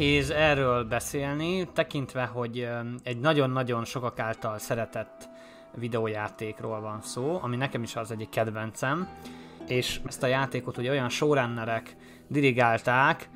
nehéz 0.00 0.30
erről 0.30 0.84
beszélni, 0.84 1.68
tekintve, 1.72 2.24
hogy 2.24 2.68
egy 3.02 3.20
nagyon-nagyon 3.20 3.84
sokak 3.84 4.18
által 4.18 4.58
szeretett 4.58 5.28
videójátékról 5.74 6.80
van 6.80 7.02
szó, 7.02 7.38
ami 7.42 7.56
nekem 7.56 7.82
is 7.82 7.96
az 7.96 8.10
egyik 8.10 8.28
kedvencem, 8.28 9.08
és 9.66 10.00
ezt 10.06 10.22
a 10.22 10.26
játékot 10.26 10.78
ugye 10.78 10.90
olyan 10.90 11.08
showrunnerek 11.08 11.96
dirigálták, 12.28 13.28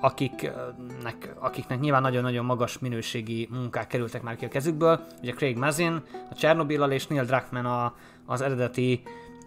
akiknek, 0.00 1.34
akiknek 1.38 1.80
nyilván 1.80 2.02
nagyon-nagyon 2.02 2.44
magas 2.44 2.78
minőségi 2.78 3.48
munkák 3.50 3.86
kerültek 3.86 4.22
már 4.22 4.36
ki 4.36 4.44
a 4.44 4.48
kezükből. 4.48 5.00
Ugye 5.22 5.32
Craig 5.32 5.56
Mazin, 5.56 6.02
a 6.30 6.34
Chernobylal 6.34 6.92
és 6.92 7.06
Neil 7.06 7.24
Druckmann 7.24 7.64
a, 7.64 7.94
az 8.26 8.40
eredeti 8.40 9.02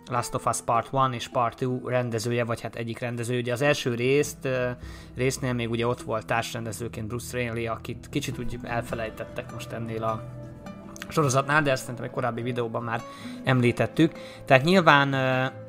Last 0.10 0.34
of 0.34 0.46
Us 0.46 0.62
Part 0.62 0.90
1 0.94 1.14
és 1.14 1.28
Part 1.28 1.56
2 1.56 1.82
rendezője, 1.86 2.44
vagy 2.44 2.62
hát 2.62 2.76
egyik 2.76 3.00
rendező. 3.00 3.38
Ugye 3.38 3.54
az 3.54 3.62
első 3.62 3.96
részt, 3.96 4.48
résznél 5.16 5.54
még 5.54 5.70
ugye 5.70 5.88
ott 5.88 6.02
volt 6.02 6.26
társrendezőként 6.26 7.08
Bruce 7.08 7.38
Rainley, 7.38 7.72
akit 7.72 8.08
kicsit 8.10 8.40
úgy 8.40 8.58
elfelejtettek 8.64 9.54
most 9.54 9.72
ennél 9.72 10.04
a 10.04 10.24
sorozatnál, 11.10 11.62
de 11.62 11.72
ezt 11.72 11.82
szerintem 11.82 12.06
egy 12.06 12.12
korábbi 12.12 12.42
videóban 12.42 12.84
már 12.84 13.02
említettük. 13.44 14.12
Tehát 14.46 14.64
nyilván 14.64 15.16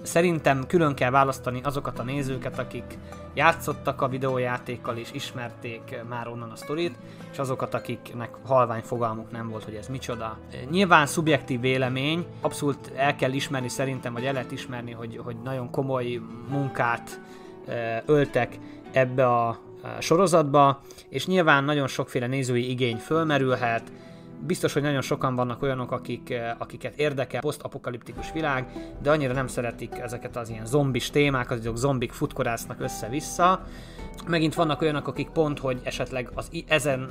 szerintem 0.03 0.67
külön 0.67 0.95
kell 0.95 1.11
választani 1.11 1.61
azokat 1.63 1.99
a 1.99 2.03
nézőket, 2.03 2.59
akik 2.59 2.99
játszottak 3.35 4.03
a 4.03 4.09
videójátékkal 4.09 4.97
és 4.97 5.09
ismerték 5.13 5.97
már 6.09 6.29
onnan 6.29 6.51
a 6.51 6.57
sztorit, 6.57 6.95
és 7.33 7.39
azokat, 7.39 7.75
akiknek 7.75 8.31
halvány 8.47 8.83
fogalmuk 8.83 9.31
nem 9.31 9.49
volt, 9.49 9.65
hogy 9.65 9.75
ez 9.75 9.87
micsoda. 9.89 10.39
Nyilván 10.71 11.07
szubjektív 11.07 11.61
vélemény, 11.61 12.27
abszolút 12.41 12.93
el 12.97 13.17
kell 13.17 13.33
ismerni 13.33 13.69
szerintem, 13.69 14.13
vagy 14.13 14.25
el 14.25 14.33
lehet 14.33 14.53
ismerni, 14.53 14.93
hogy, 14.93 15.21
hogy 15.25 15.37
nagyon 15.45 15.71
komoly 15.71 16.21
munkát 16.49 17.21
öltek 18.07 18.59
ebbe 18.93 19.27
a 19.27 19.59
sorozatba, 19.99 20.81
és 21.09 21.27
nyilván 21.27 21.65
nagyon 21.65 21.87
sokféle 21.87 22.27
nézői 22.27 22.71
igény 22.71 22.97
fölmerülhet, 22.97 23.93
Biztos, 24.47 24.73
hogy 24.73 24.83
nagyon 24.83 25.01
sokan 25.01 25.35
vannak 25.35 25.63
olyanok, 25.63 25.93
akik, 25.93 26.31
eh, 26.31 26.55
akiket 26.59 26.99
érdekel 26.99 27.41
posztapokaliptikus 27.41 28.33
világ, 28.33 28.67
de 29.03 29.11
annyira 29.11 29.33
nem 29.33 29.47
szeretik 29.47 29.99
ezeket 29.99 30.37
az 30.37 30.49
ilyen 30.49 30.67
zombis 30.67 31.11
témákat, 31.11 31.59
azok 31.59 31.77
zombik 31.77 32.13
futkorásznak 32.13 32.81
össze-vissza. 32.81 33.65
Megint 34.27 34.55
vannak 34.55 34.81
olyanok, 34.81 35.09
akik 35.09 35.29
pont, 35.29 35.59
hogy 35.59 35.81
esetleg 35.83 36.31
az 36.35 36.51
ezen 36.69 37.09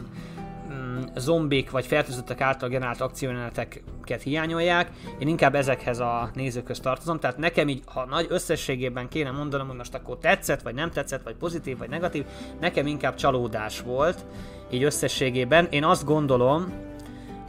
mm, 0.71 0.99
zombik 1.15 1.71
vagy 1.71 1.85
fertőzöttek 1.85 2.41
által 2.41 2.69
generált 2.69 3.01
akciójeleneteket 3.01 4.21
hiányolják. 4.23 4.91
Én 5.19 5.27
inkább 5.27 5.55
ezekhez 5.55 5.99
a 5.99 6.29
nézőköz 6.33 6.79
tartozom, 6.79 7.19
tehát 7.19 7.37
nekem 7.37 7.67
így, 7.67 7.81
ha 7.85 8.05
nagy 8.05 8.25
összességében 8.29 9.07
kéne 9.07 9.31
mondanom, 9.31 9.67
hogy 9.67 9.77
most 9.77 9.93
akkor 9.93 10.17
tetszett, 10.17 10.61
vagy 10.61 10.75
nem 10.75 10.91
tetszett, 10.91 11.23
vagy 11.23 11.35
pozitív, 11.35 11.77
vagy 11.77 11.89
negatív, 11.89 12.25
nekem 12.59 12.87
inkább 12.87 13.15
csalódás 13.15 13.81
volt, 13.81 14.25
így 14.69 14.83
összességében. 14.83 15.67
Én 15.69 15.83
azt 15.83 16.05
gondolom, 16.05 16.87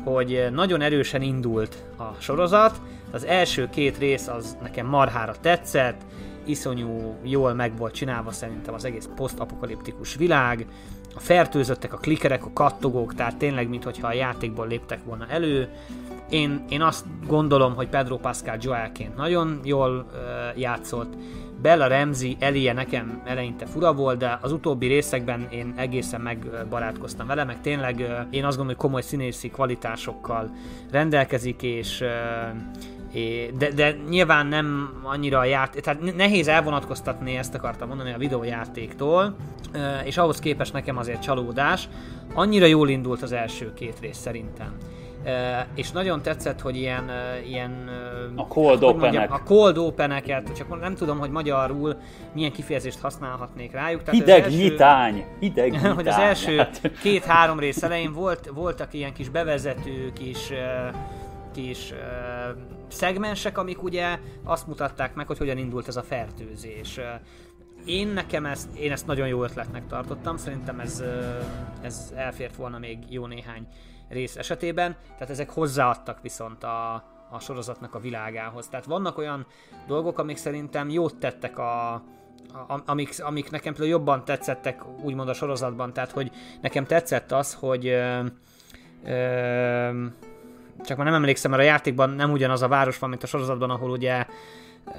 hogy 0.04 0.46
nagyon 0.52 0.80
erősen 0.80 1.22
indult 1.22 1.84
a 1.96 2.14
sorozat. 2.18 2.80
Az 3.10 3.24
első 3.24 3.68
két 3.68 3.98
rész 3.98 4.28
az 4.28 4.56
nekem 4.62 4.86
marhára 4.86 5.34
tetszett, 5.40 6.00
iszonyú 6.44 7.16
jól 7.22 7.54
meg 7.54 7.76
volt 7.76 7.94
csinálva 7.94 8.30
szerintem 8.30 8.74
az 8.74 8.84
egész 8.84 9.08
posztapokaliptikus 9.16 10.14
világ, 10.14 10.66
a 11.14 11.20
fertőzöttek, 11.20 11.92
a 11.92 11.96
klikerek, 11.96 12.44
a 12.44 12.52
kattogók, 12.52 13.14
tehát 13.14 13.36
tényleg, 13.36 13.68
mintha 13.68 14.06
a 14.06 14.12
játékból 14.12 14.66
léptek 14.66 15.04
volna 15.04 15.26
elő. 15.28 15.68
Én, 16.30 16.64
én 16.68 16.82
azt 16.82 17.04
gondolom, 17.26 17.74
hogy 17.74 17.88
Pedro 17.88 18.16
Pascal 18.16 18.56
Joelként 18.60 19.16
nagyon 19.16 19.60
jól 19.64 20.06
uh, 20.12 20.60
játszott, 20.60 21.14
Bella 21.62 21.86
Ramsey 21.86 22.36
Elie 22.38 22.72
nekem 22.72 23.22
eleinte 23.24 23.66
fura 23.66 23.94
volt, 23.94 24.18
de 24.18 24.38
az 24.42 24.52
utóbbi 24.52 24.86
részekben 24.86 25.48
én 25.50 25.74
egészen 25.76 26.20
megbarátkoztam 26.20 27.26
vele, 27.26 27.44
meg 27.44 27.60
tényleg 27.60 28.00
én 28.30 28.44
azt 28.44 28.56
gondolom, 28.56 28.66
hogy 28.66 28.76
komoly 28.76 29.02
színészi 29.02 29.48
kvalitásokkal 29.48 30.50
rendelkezik, 30.90 31.62
és 31.62 32.04
de, 33.58 33.70
de 33.74 33.96
nyilván 34.08 34.46
nem 34.46 34.90
annyira 35.02 35.38
a 35.38 35.44
játék, 35.44 35.82
tehát 35.82 36.16
nehéz 36.16 36.48
elvonatkoztatni, 36.48 37.36
ezt 37.36 37.54
akartam 37.54 37.88
mondani 37.88 38.12
a 38.12 38.18
videójátéktól, 38.18 39.36
és 40.04 40.16
ahhoz 40.16 40.38
képest 40.38 40.72
nekem 40.72 40.96
azért 40.96 41.22
csalódás. 41.22 41.88
Annyira 42.34 42.66
jól 42.66 42.88
indult 42.88 43.22
az 43.22 43.32
első 43.32 43.72
két 43.74 44.00
rész 44.00 44.18
szerintem 44.18 44.72
és 45.74 45.90
nagyon 45.90 46.22
tetszett, 46.22 46.60
hogy 46.60 46.76
ilyen, 46.76 47.10
ilyen 47.46 47.88
a 48.36 48.46
cold 48.46 48.82
openek. 48.82 49.32
a 49.32 49.42
cold 49.44 49.78
openeket, 49.78 50.52
csak 50.56 50.80
nem 50.80 50.94
tudom, 50.94 51.18
hogy 51.18 51.30
magyarul 51.30 51.96
milyen 52.34 52.52
kifejezést 52.52 53.00
használhatnék 53.00 53.72
rájuk. 53.72 54.02
Tehát 54.02 54.20
hideg 54.20 54.42
első, 54.42 54.56
nyitány, 54.56 55.24
hideg 55.40 55.70
nyitány. 55.70 55.94
hogy 56.00 56.08
az 56.08 56.18
első 56.18 56.56
hát. 56.56 56.80
két-három 57.02 57.58
rész 57.58 57.82
elején 57.82 58.12
volt, 58.12 58.50
voltak 58.54 58.94
ilyen 58.94 59.12
kis 59.12 59.28
bevezető, 59.28 60.12
kis, 60.12 60.52
kis 61.54 61.92
szegmensek, 62.88 63.58
amik 63.58 63.82
ugye 63.82 64.18
azt 64.44 64.66
mutatták 64.66 65.14
meg, 65.14 65.26
hogy 65.26 65.38
hogyan 65.38 65.58
indult 65.58 65.88
ez 65.88 65.96
a 65.96 66.02
fertőzés. 66.02 67.00
Én 67.84 68.08
nekem 68.08 68.46
ezt, 68.46 68.76
én 68.76 68.92
ezt 68.92 69.06
nagyon 69.06 69.28
jó 69.28 69.42
ötletnek 69.42 69.86
tartottam, 69.86 70.36
szerintem 70.36 70.80
ez, 70.80 71.02
ez 71.82 72.12
elfért 72.16 72.56
volna 72.56 72.78
még 72.78 72.98
jó 73.08 73.26
néhány 73.26 73.66
rész 74.10 74.36
esetében, 74.36 74.96
tehát 75.12 75.30
ezek 75.30 75.50
hozzáadtak 75.50 76.22
viszont 76.22 76.64
a, 76.64 76.94
a 77.30 77.40
sorozatnak 77.40 77.94
a 77.94 77.98
világához. 77.98 78.68
Tehát 78.68 78.84
vannak 78.84 79.18
olyan 79.18 79.46
dolgok, 79.86 80.18
amik 80.18 80.36
szerintem 80.36 80.88
jót 80.88 81.16
tettek 81.16 81.58
a, 81.58 82.02
amik, 82.86 83.14
amik 83.22 83.50
nekem 83.50 83.72
például 83.72 83.98
jobban 83.98 84.24
tetszettek 84.24 84.82
úgymond 85.02 85.28
a 85.28 85.34
sorozatban, 85.34 85.92
tehát 85.92 86.10
hogy 86.10 86.30
nekem 86.60 86.84
tetszett 86.84 87.32
az, 87.32 87.54
hogy 87.54 87.86
ö, 87.86 88.24
ö, 89.04 90.06
csak 90.84 90.96
már 90.96 91.06
nem 91.06 91.14
emlékszem, 91.14 91.50
mert 91.50 91.62
a 91.62 91.66
játékban 91.66 92.10
nem 92.10 92.30
ugyanaz 92.30 92.62
a 92.62 92.68
város 92.68 92.98
van, 92.98 93.10
mint 93.10 93.22
a 93.22 93.26
sorozatban, 93.26 93.70
ahol 93.70 93.90
ugye 93.90 94.26
ö, 94.86 94.90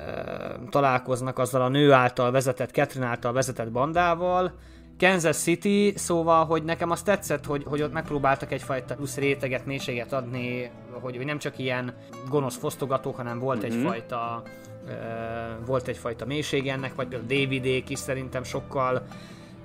találkoznak 0.69 1.39
azzal 1.39 1.61
a 1.61 1.67
nő 1.67 1.91
által 1.91 2.31
vezetett, 2.31 2.71
Catherine 2.71 3.07
által 3.07 3.33
vezetett 3.33 3.71
bandával, 3.71 4.53
Kansas 5.01 5.37
City, 5.37 5.93
szóval, 5.95 6.45
hogy 6.45 6.63
nekem 6.63 6.91
azt 6.91 7.05
tetszett, 7.05 7.45
hogy, 7.45 7.63
hogy 7.65 7.81
ott 7.81 7.93
megpróbáltak 7.93 8.51
egyfajta 8.51 8.95
plusz 8.95 9.17
réteget, 9.17 9.65
mélységet 9.65 10.13
adni, 10.13 10.71
hogy, 10.91 11.17
hogy 11.17 11.25
nem 11.25 11.37
csak 11.37 11.59
ilyen 11.59 11.93
gonosz 12.29 12.57
fosztogatók, 12.57 13.15
hanem 13.15 13.39
volt 13.39 13.65
mm-hmm. 13.65 13.77
egyfajta 13.77 14.43
uh, 14.85 15.65
volt 15.65 15.87
egyfajta 15.87 16.25
mélység 16.25 16.67
ennek, 16.67 16.95
vagy 16.95 17.07
például 17.07 17.27
Davidék 17.27 17.89
is 17.89 17.99
szerintem 17.99 18.43
sokkal, 18.43 19.05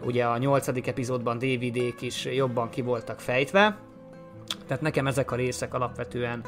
ugye 0.04 0.24
a 0.24 0.38
nyolcadik 0.38 0.86
epizódban 0.86 1.38
Davidék 1.38 2.00
is 2.00 2.24
jobban 2.24 2.68
ki 2.68 2.82
voltak 2.82 3.20
fejtve, 3.20 3.78
tehát 4.66 4.82
nekem 4.82 5.06
ezek 5.06 5.30
a 5.30 5.36
részek 5.36 5.74
alapvetően 5.74 6.44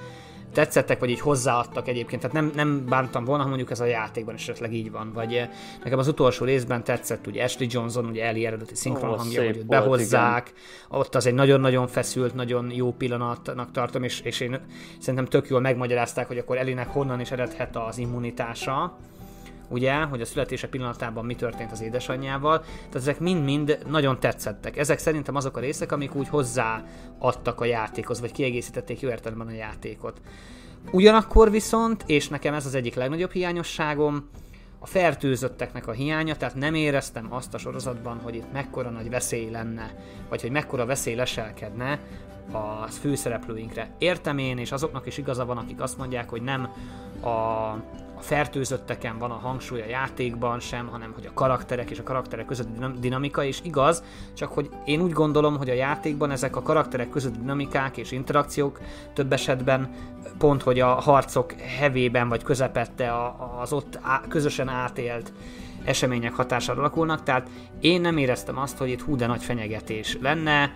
tetszettek, 0.52 0.98
vagy 1.00 1.10
így 1.10 1.20
hozzáadtak 1.20 1.88
egyébként. 1.88 2.22
Tehát 2.22 2.36
nem, 2.36 2.52
nem 2.54 2.86
bántam 2.86 3.24
volna, 3.24 3.42
ha 3.42 3.48
mondjuk 3.48 3.70
ez 3.70 3.80
a 3.80 3.84
játékban 3.84 4.34
esetleg 4.34 4.72
így 4.72 4.90
van. 4.90 5.12
Vagy 5.12 5.34
eh, 5.34 5.48
nekem 5.84 5.98
az 5.98 6.08
utolsó 6.08 6.44
részben 6.44 6.84
tetszett, 6.84 7.26
ugye 7.26 7.44
Ashley 7.44 7.68
Johnson, 7.70 8.04
ugye 8.04 8.24
Eli 8.24 8.46
eredeti 8.46 8.74
szinkron 8.74 9.10
oh, 9.10 9.16
hangja, 9.16 9.44
hogy 9.44 9.56
őt 9.56 9.66
behozzák. 9.66 10.48
Igen. 10.48 11.00
Ott 11.00 11.14
az 11.14 11.26
egy 11.26 11.34
nagyon-nagyon 11.34 11.86
feszült, 11.86 12.34
nagyon 12.34 12.70
jó 12.70 12.92
pillanatnak 12.92 13.70
tartom, 13.70 14.02
és, 14.02 14.20
és 14.20 14.40
én 14.40 14.60
szerintem 14.98 15.24
tök 15.24 15.48
jól 15.48 15.60
megmagyarázták, 15.60 16.26
hogy 16.26 16.38
akkor 16.38 16.56
Elinek 16.56 16.88
honnan 16.88 17.20
is 17.20 17.30
eredhet 17.30 17.76
az 17.76 17.98
immunitása 17.98 18.98
ugye, 19.68 19.94
hogy 19.94 20.20
a 20.20 20.24
születése 20.24 20.68
pillanatában 20.68 21.24
mi 21.24 21.34
történt 21.34 21.72
az 21.72 21.82
édesanyjával, 21.82 22.60
tehát 22.60 22.94
ezek 22.94 23.20
mind-mind 23.20 23.78
nagyon 23.86 24.20
tetszettek. 24.20 24.76
Ezek 24.76 24.98
szerintem 24.98 25.36
azok 25.36 25.56
a 25.56 25.60
részek, 25.60 25.92
amik 25.92 26.14
úgy 26.14 26.28
hozzáadtak 26.28 27.60
a 27.60 27.64
játékhoz, 27.64 28.20
vagy 28.20 28.32
kiegészítették 28.32 29.00
jó 29.00 29.08
értelemben 29.08 29.46
a 29.46 29.52
játékot. 29.52 30.20
Ugyanakkor 30.90 31.50
viszont, 31.50 32.04
és 32.06 32.28
nekem 32.28 32.54
ez 32.54 32.66
az 32.66 32.74
egyik 32.74 32.94
legnagyobb 32.94 33.32
hiányosságom, 33.32 34.28
a 34.78 34.86
fertőzötteknek 34.86 35.86
a 35.86 35.92
hiánya, 35.92 36.36
tehát 36.36 36.54
nem 36.54 36.74
éreztem 36.74 37.26
azt 37.30 37.54
a 37.54 37.58
sorozatban, 37.58 38.20
hogy 38.22 38.34
itt 38.34 38.52
mekkora 38.52 38.90
nagy 38.90 39.10
veszély 39.10 39.50
lenne, 39.50 39.94
vagy 40.28 40.40
hogy 40.40 40.50
mekkora 40.50 40.86
veszély 40.86 41.14
leselkedne 41.14 42.00
a 42.52 42.86
főszereplőinkre. 42.86 43.90
Értem 43.98 44.38
én, 44.38 44.58
és 44.58 44.72
azoknak 44.72 45.06
is 45.06 45.18
igaza 45.18 45.44
van, 45.44 45.56
akik 45.56 45.80
azt 45.80 45.98
mondják, 45.98 46.30
hogy 46.30 46.42
nem 46.42 46.68
a 47.22 47.76
a 48.18 48.20
fertőzötteken 48.20 49.18
van 49.18 49.30
a 49.30 49.34
hangsúly 49.34 49.80
a 49.80 49.86
játékban 49.86 50.60
sem, 50.60 50.86
hanem 50.86 51.12
hogy 51.14 51.26
a 51.26 51.34
karakterek 51.34 51.90
és 51.90 51.98
a 51.98 52.02
karakterek 52.02 52.46
közötti 52.46 53.00
dinamika, 53.00 53.44
és 53.44 53.60
igaz, 53.62 54.02
csak 54.34 54.52
hogy 54.52 54.70
én 54.84 55.00
úgy 55.00 55.12
gondolom, 55.12 55.56
hogy 55.56 55.70
a 55.70 55.74
játékban 55.74 56.30
ezek 56.30 56.56
a 56.56 56.62
karakterek 56.62 57.08
közötti 57.08 57.38
dinamikák 57.38 57.96
és 57.96 58.12
interakciók 58.12 58.80
több 59.12 59.32
esetben 59.32 59.90
pont, 60.38 60.62
hogy 60.62 60.80
a 60.80 60.86
harcok 60.86 61.52
hevében 61.52 62.28
vagy 62.28 62.42
közepette 62.42 63.12
az 63.60 63.72
ott 63.72 63.98
közösen 64.28 64.68
átélt 64.68 65.32
események 65.84 66.34
hatására 66.34 66.78
alakulnak, 66.78 67.22
tehát 67.22 67.48
én 67.80 68.00
nem 68.00 68.16
éreztem 68.16 68.58
azt, 68.58 68.78
hogy 68.78 68.88
itt 68.88 69.02
hú 69.02 69.16
de 69.16 69.26
nagy 69.26 69.42
fenyegetés 69.42 70.18
lenne, 70.20 70.72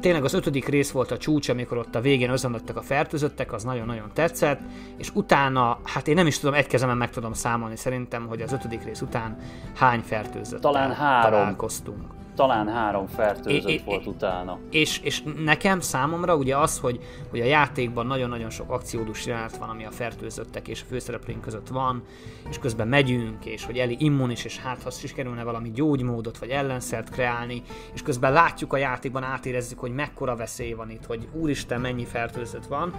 tényleg 0.00 0.24
az 0.24 0.34
ötödik 0.34 0.68
rész 0.68 0.90
volt 0.90 1.10
a 1.10 1.16
csúcs, 1.16 1.48
amikor 1.48 1.76
ott 1.78 1.94
a 1.94 2.00
végén 2.00 2.30
özönöttek 2.30 2.76
a 2.76 2.82
fertőzöttek, 2.82 3.52
az 3.52 3.64
nagyon-nagyon 3.64 4.10
tetszett, 4.12 4.60
és 4.96 5.10
utána, 5.14 5.78
hát 5.84 6.08
én 6.08 6.14
nem 6.14 6.26
is 6.26 6.38
tudom, 6.38 6.54
egy 6.54 6.66
kezemen 6.66 6.96
meg 6.96 7.10
tudom 7.10 7.32
számolni 7.32 7.76
szerintem, 7.76 8.26
hogy 8.26 8.40
az 8.40 8.52
ötödik 8.52 8.84
rész 8.84 9.00
után 9.00 9.36
hány 9.74 10.00
fertőzött 10.00 10.60
Talán 10.60 10.92
három. 10.94 11.30
találkoztunk. 11.30 12.17
Talán 12.38 12.68
három 12.68 13.06
fertőzött 13.06 13.70
é, 13.70 13.82
volt 13.84 14.06
é, 14.06 14.08
utána. 14.08 14.58
És, 14.70 15.00
és 15.02 15.22
nekem 15.44 15.80
számomra 15.80 16.36
ugye 16.36 16.56
az, 16.56 16.78
hogy, 16.78 16.98
hogy 17.30 17.40
a 17.40 17.44
játékban 17.44 18.06
nagyon-nagyon 18.06 18.50
sok 18.50 18.70
akciódus 18.70 19.26
jelenet 19.26 19.56
van, 19.56 19.68
ami 19.68 19.84
a 19.84 19.90
fertőzöttek 19.90 20.68
és 20.68 20.82
a 20.82 20.84
főszereplőink 20.88 21.40
között 21.40 21.68
van, 21.68 22.02
és 22.48 22.58
közben 22.58 22.88
megyünk, 22.88 23.44
és 23.44 23.64
hogy 23.64 23.78
Eli 23.78 23.96
immunis, 23.98 24.44
és 24.44 24.58
hát 24.58 24.82
ha 24.82 24.90
kerülne 25.14 25.42
valami 25.42 25.70
gyógymódot 25.70 26.38
vagy 26.38 26.48
ellenszert 26.48 27.10
kreálni, 27.10 27.62
és 27.94 28.02
közben 28.02 28.32
látjuk 28.32 28.72
a 28.72 28.76
játékban, 28.76 29.22
átérezzük, 29.22 29.78
hogy 29.78 29.94
mekkora 29.94 30.36
veszély 30.36 30.72
van 30.72 30.90
itt, 30.90 31.06
hogy 31.06 31.28
úristen, 31.32 31.80
mennyi 31.80 32.04
fertőzött 32.04 32.66
van, 32.66 32.94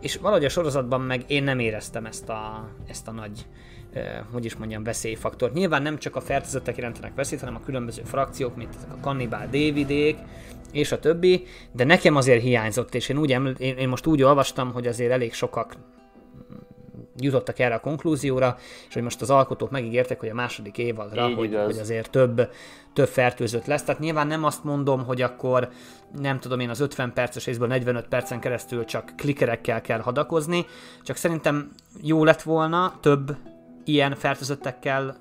és 0.00 0.16
valahogy 0.16 0.44
a 0.44 0.48
sorozatban 0.48 1.00
meg 1.00 1.24
én 1.26 1.42
nem 1.42 1.58
éreztem 1.58 2.06
ezt 2.06 2.28
a, 2.28 2.68
ezt 2.86 3.08
a 3.08 3.12
nagy 3.12 3.46
hogy 4.32 4.44
is 4.44 4.56
mondjam, 4.56 4.82
veszélyfaktort. 4.82 5.52
Nyilván 5.52 5.82
nem 5.82 5.98
csak 5.98 6.16
a 6.16 6.20
fertőzöttek 6.20 6.76
jelentenek 6.76 7.14
veszélyt, 7.14 7.40
hanem 7.40 7.54
a 7.54 7.64
különböző 7.64 8.02
frakciók, 8.04 8.56
mint 8.56 8.74
ezek 8.76 8.92
a 8.92 9.00
kannibál 9.00 9.44
Davidék, 9.44 10.16
és 10.72 10.92
a 10.92 10.98
többi, 10.98 11.46
de 11.72 11.84
nekem 11.84 12.16
azért 12.16 12.42
hiányzott, 12.42 12.94
és 12.94 13.08
én, 13.08 13.18
úgy 13.18 13.32
eml- 13.32 13.60
én, 13.60 13.76
én 13.76 13.88
most 13.88 14.06
úgy 14.06 14.22
olvastam, 14.22 14.72
hogy 14.72 14.86
azért 14.86 15.12
elég 15.12 15.32
sokak 15.32 15.76
jutottak 17.16 17.58
erre 17.58 17.74
a 17.74 17.80
konklúzióra, 17.80 18.56
és 18.88 18.94
hogy 18.94 19.02
most 19.02 19.20
az 19.20 19.30
alkotók 19.30 19.70
megígértek, 19.70 20.20
hogy 20.20 20.28
a 20.28 20.34
második 20.34 20.78
évadra, 20.78 21.34
hogy, 21.34 21.54
hogy 21.64 21.78
azért 21.78 22.10
több, 22.10 22.50
több 22.92 23.08
fertőzött 23.08 23.66
lesz. 23.66 23.82
Tehát 23.82 24.00
nyilván 24.00 24.26
nem 24.26 24.44
azt 24.44 24.64
mondom, 24.64 25.04
hogy 25.04 25.22
akkor 25.22 25.68
nem 26.20 26.40
tudom 26.40 26.60
én 26.60 26.70
az 26.70 26.80
50 26.80 27.12
perces 27.12 27.46
részből 27.46 27.68
45 27.68 28.08
percen 28.08 28.40
keresztül 28.40 28.84
csak 28.84 29.12
klikerekkel 29.16 29.80
kell 29.80 30.00
hadakozni, 30.00 30.66
csak 31.02 31.16
szerintem 31.16 31.70
jó 32.02 32.24
lett 32.24 32.42
volna 32.42 32.98
több 33.00 33.36
ilyen 33.84 34.14
fertőzöttekkel 34.14 35.16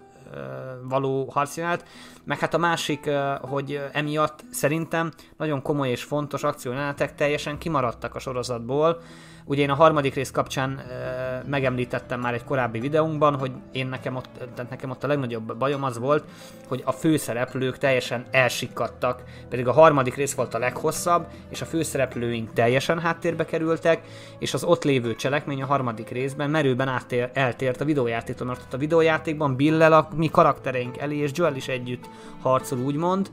való 0.84 1.26
harcjelenet, 1.26 1.88
meg 2.24 2.40
hát 2.40 2.54
a 2.54 2.58
másik, 2.58 3.10
hogy 3.42 3.82
emiatt 3.92 4.44
szerintem 4.52 5.12
nagyon 5.38 5.62
komoly 5.62 5.90
és 5.90 6.04
fontos 6.04 6.44
akciójelenetek 6.44 7.16
teljesen 7.16 7.58
kimaradtak 7.58 8.16
a 8.16 8.20
sorozatból, 8.20 9.02
Ugye 9.46 9.62
én 9.62 9.70
a 9.70 9.76
harmadik 9.76 10.14
rész 10.14 10.32
kapcsán 10.32 10.78
e, 10.80 11.44
megemlítettem 11.46 12.20
már 12.20 12.34
egy 12.34 12.44
korábbi 12.44 12.80
videónkban, 12.80 13.36
hogy 13.36 13.52
én 13.72 13.88
nekem 13.88 14.16
ott, 14.16 14.30
tehát 14.56 14.70
nekem 14.70 14.90
ott 14.90 15.04
a 15.04 15.08
legnagyobb 15.08 15.58
bajom 15.58 15.84
az 15.84 15.98
volt, 15.98 16.24
hogy 16.68 16.82
a 16.86 16.92
főszereplők 16.92 17.78
teljesen 17.78 18.26
elsikkadtak, 18.32 19.24
pedig 19.50 19.68
a 19.68 19.72
harmadik 19.72 20.16
rész 20.16 20.34
volt 20.34 20.54
a 20.54 20.58
leghosszabb, 20.58 21.28
és 21.50 21.62
a 21.62 21.66
főszereplőink 21.66 22.54
teljesen 22.54 23.00
háttérbe 23.00 23.46
kerültek, 23.46 24.02
és 24.40 24.54
az 24.54 24.64
ott 24.64 24.84
lévő 24.84 25.16
cselekmény 25.16 25.62
a 25.62 25.66
harmadik 25.66 26.10
részben 26.10 26.50
merőben 26.50 26.88
áttér, 26.88 27.30
eltért 27.34 27.82
a 27.82 27.86
videójátéktól, 27.86 28.48
mert 28.48 28.62
ott 28.62 28.74
a 28.74 28.78
videójátékban 28.78 29.56
Billel 29.56 29.94
a 29.94 30.08
mi 30.16 30.30
karaktereink 30.30 30.98
Eli 30.98 31.18
és 31.18 31.32
Joel 31.34 31.56
is 31.56 31.68
együtt 31.68 32.10
harcol, 32.42 32.80
úgymond, 32.80 33.32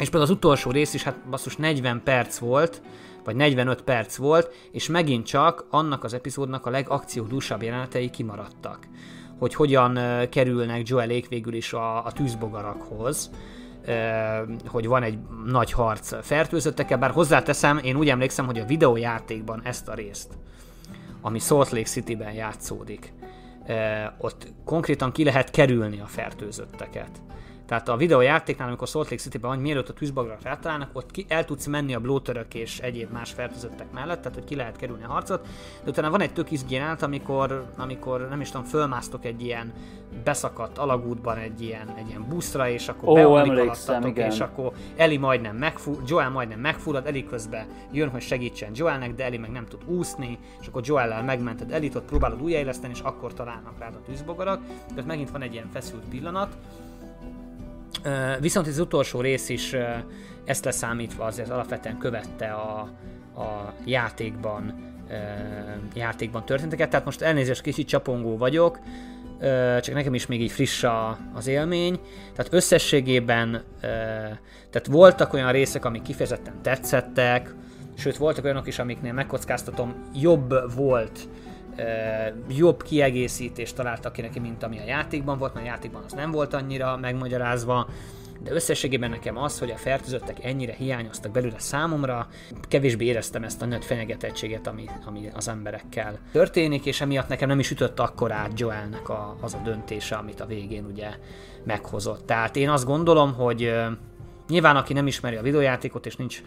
és 0.00 0.08
például 0.10 0.30
az 0.30 0.36
utolsó 0.36 0.70
rész 0.70 0.94
is, 0.94 1.02
hát 1.02 1.28
basszus 1.30 1.56
40 1.56 2.00
perc 2.04 2.38
volt, 2.38 2.82
vagy 3.24 3.36
45 3.36 3.82
perc 3.82 4.16
volt, 4.16 4.54
és 4.72 4.88
megint 4.88 5.26
csak 5.26 5.64
annak 5.70 6.04
az 6.04 6.14
epizódnak 6.14 6.66
a 6.66 6.70
legakciódúsabb 6.70 7.62
jelenetei 7.62 8.10
kimaradtak. 8.10 8.88
Hogy 9.38 9.54
hogyan 9.54 9.98
kerülnek 10.30 10.88
Joelék 10.88 11.28
végül 11.28 11.54
is 11.54 11.72
a, 11.72 12.04
a 12.04 12.12
tűzbogarakhoz, 12.12 13.30
hogy 14.66 14.86
van 14.86 15.02
egy 15.02 15.18
nagy 15.46 15.72
harc 15.72 16.26
fertőzöttekkel, 16.26 16.98
bár 16.98 17.10
hozzáteszem, 17.10 17.78
én 17.78 17.96
úgy 17.96 18.08
emlékszem, 18.08 18.46
hogy 18.46 18.58
a 18.58 18.64
videójátékban 18.64 19.60
ezt 19.64 19.88
a 19.88 19.94
részt, 19.94 20.28
ami 21.20 21.38
Salt 21.38 21.70
Lake 21.70 21.88
City-ben 21.88 22.32
játszódik, 22.32 23.12
ott 24.18 24.52
konkrétan 24.64 25.12
ki 25.12 25.24
lehet 25.24 25.50
kerülni 25.50 26.00
a 26.00 26.06
fertőzötteket. 26.06 27.10
Tehát 27.70 27.88
a 27.88 27.96
videójátéknál, 27.96 28.68
amikor 28.68 28.88
Salt 28.88 29.10
Lake 29.10 29.22
City-ben 29.22 29.50
van, 29.50 29.58
mielőtt 29.58 29.88
a 29.88 29.92
tűzbagra 29.92 30.36
rátalálnak, 30.42 30.88
ott 30.92 31.10
ki, 31.10 31.24
el 31.28 31.44
tudsz 31.44 31.66
menni 31.66 31.94
a 31.94 32.00
blótörök 32.00 32.54
és 32.54 32.78
egyéb 32.78 33.12
más 33.12 33.32
fertőzöttek 33.32 33.92
mellett, 33.92 34.22
tehát 34.22 34.38
hogy 34.38 34.44
ki 34.44 34.54
lehet 34.54 34.76
kerülni 34.76 35.04
a 35.04 35.08
harcot. 35.08 35.46
De 35.84 35.90
utána 35.90 36.10
van 36.10 36.20
egy 36.20 36.32
tök 36.32 36.50
izgénát, 36.50 37.02
amikor, 37.02 37.64
amikor 37.76 38.28
nem 38.28 38.40
is 38.40 38.50
tudom, 38.50 38.66
fölmásztok 38.66 39.24
egy 39.24 39.42
ilyen 39.42 39.72
beszakadt 40.24 40.78
alagútban 40.78 41.36
egy 41.36 41.60
ilyen, 41.60 41.94
egy 41.96 42.08
ilyen 42.08 42.26
buszra, 42.28 42.68
és 42.68 42.88
akkor 42.88 43.08
oh, 43.08 43.14
beomlik 43.14 43.70
és 44.14 44.40
akkor 44.40 44.72
Eli 44.96 45.16
majdnem 45.16 45.56
megfull, 45.56 45.96
Joel 46.06 46.30
majdnem 46.30 46.60
megfullad, 46.60 47.06
Eli 47.06 47.24
közben 47.24 47.66
jön, 47.92 48.08
hogy 48.08 48.22
segítsen 48.22 48.70
Joelnek, 48.74 49.14
de 49.14 49.24
Eli 49.24 49.38
meg 49.38 49.50
nem 49.50 49.66
tud 49.66 49.80
úszni, 49.86 50.38
és 50.60 50.66
akkor 50.66 50.82
Joellel 50.84 51.22
megmented 51.22 51.72
Elit, 51.72 51.94
ott 51.94 52.04
próbálod 52.04 52.42
újjáéleszteni, 52.42 52.92
és 52.92 53.00
akkor 53.00 53.32
találnak 53.32 53.78
rád 53.78 53.94
a 53.94 54.00
tűzbogarak. 54.06 54.60
Tehát 54.88 55.06
megint 55.06 55.30
van 55.30 55.42
egy 55.42 55.52
ilyen 55.52 55.68
feszült 55.72 56.04
pillanat, 56.08 56.56
Viszont 58.40 58.66
az 58.66 58.78
utolsó 58.78 59.20
rész 59.20 59.48
is 59.48 59.76
ezt 60.44 60.64
leszámítva 60.64 61.24
azért 61.24 61.50
alapvetően 61.50 61.98
követte 61.98 62.46
a, 62.46 62.80
a 63.40 63.74
játékban 63.84 64.88
játékban 65.94 66.44
történteket, 66.44 66.90
tehát 66.90 67.04
most 67.04 67.22
elnézést 67.22 67.60
kicsit 67.60 67.88
csapongó 67.88 68.36
vagyok, 68.36 68.78
csak 69.80 69.94
nekem 69.94 70.14
is 70.14 70.26
még 70.26 70.40
így 70.40 70.52
friss 70.52 70.82
a, 70.82 71.18
az 71.34 71.46
élmény. 71.46 72.00
Tehát 72.34 72.52
összességében 72.52 73.62
tehát 74.70 74.86
voltak 74.90 75.32
olyan 75.32 75.52
részek, 75.52 75.84
amik 75.84 76.02
kifejezetten 76.02 76.62
tetszettek, 76.62 77.54
sőt 77.96 78.16
voltak 78.16 78.44
olyanok 78.44 78.66
is, 78.66 78.78
amiknél 78.78 79.12
megkockáztatom, 79.12 79.94
jobb 80.14 80.74
volt 80.74 81.28
jobb 82.48 82.82
kiegészítést 82.82 83.74
találtak 83.74 84.12
ki 84.12 84.20
neki, 84.20 84.38
mint 84.38 84.62
ami 84.62 84.78
a 84.78 84.84
játékban 84.84 85.38
volt, 85.38 85.54
mert 85.54 85.66
a 85.66 85.68
játékban 85.68 86.02
az 86.06 86.12
nem 86.12 86.30
volt 86.30 86.54
annyira 86.54 86.96
megmagyarázva, 86.96 87.88
de 88.42 88.52
összességében 88.52 89.10
nekem 89.10 89.36
az, 89.36 89.58
hogy 89.58 89.70
a 89.70 89.76
fertőzöttek 89.76 90.44
ennyire 90.44 90.72
hiányoztak 90.72 91.32
belőle 91.32 91.58
számomra, 91.58 92.28
kevésbé 92.68 93.04
éreztem 93.04 93.44
ezt 93.44 93.62
a 93.62 93.66
nagy 93.66 93.84
fenyegetettséget, 93.84 94.66
ami, 94.66 94.84
ami 95.06 95.30
az 95.34 95.48
emberekkel 95.48 96.18
történik, 96.32 96.86
és 96.86 97.00
emiatt 97.00 97.28
nekem 97.28 97.48
nem 97.48 97.58
is 97.58 97.70
ütött 97.70 98.00
akkor 98.00 98.32
át 98.32 98.60
Joelnek 98.60 99.08
a, 99.08 99.36
az 99.40 99.54
a 99.54 99.60
döntése, 99.64 100.16
amit 100.16 100.40
a 100.40 100.46
végén 100.46 100.84
ugye 100.84 101.08
meghozott. 101.64 102.26
Tehát 102.26 102.56
én 102.56 102.68
azt 102.68 102.84
gondolom, 102.84 103.34
hogy 103.34 103.72
nyilván 104.48 104.76
aki 104.76 104.92
nem 104.92 105.06
ismeri 105.06 105.36
a 105.36 105.42
videójátékot, 105.42 106.06
és 106.06 106.16
nincs 106.16 106.42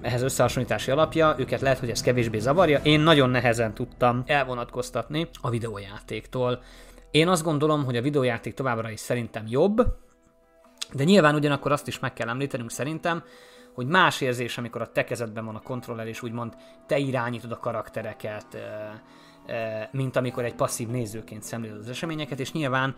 ehhez 0.00 0.22
összehasonlítási 0.22 0.90
alapja, 0.90 1.34
őket 1.38 1.60
lehet, 1.60 1.78
hogy 1.78 1.90
ez 1.90 2.00
kevésbé 2.00 2.38
zavarja. 2.38 2.80
Én 2.82 3.00
nagyon 3.00 3.30
nehezen 3.30 3.74
tudtam 3.74 4.22
elvonatkoztatni 4.26 5.28
a 5.40 5.50
videójátéktól. 5.50 6.62
Én 7.10 7.28
azt 7.28 7.42
gondolom, 7.42 7.84
hogy 7.84 7.96
a 7.96 8.02
videójáték 8.02 8.54
továbbra 8.54 8.90
is 8.90 9.00
szerintem 9.00 9.44
jobb, 9.48 9.82
de 10.92 11.04
nyilván 11.04 11.34
ugyanakkor 11.34 11.72
azt 11.72 11.88
is 11.88 11.98
meg 11.98 12.12
kell 12.12 12.28
említenünk 12.28 12.70
szerintem, 12.70 13.22
hogy 13.74 13.86
más 13.86 14.20
érzés, 14.20 14.58
amikor 14.58 14.80
a 14.80 14.92
te 14.92 15.04
kezedben 15.04 15.44
van 15.44 15.54
a 15.54 15.62
kontroller, 15.62 16.06
és 16.06 16.22
úgymond 16.22 16.54
te 16.86 16.98
irányítod 16.98 17.52
a 17.52 17.58
karaktereket, 17.58 18.46
mint 19.90 20.16
amikor 20.16 20.44
egy 20.44 20.54
passzív 20.54 20.88
nézőként 20.88 21.42
szemléled 21.42 21.78
az 21.78 21.88
eseményeket, 21.88 22.40
és 22.40 22.52
nyilván 22.52 22.94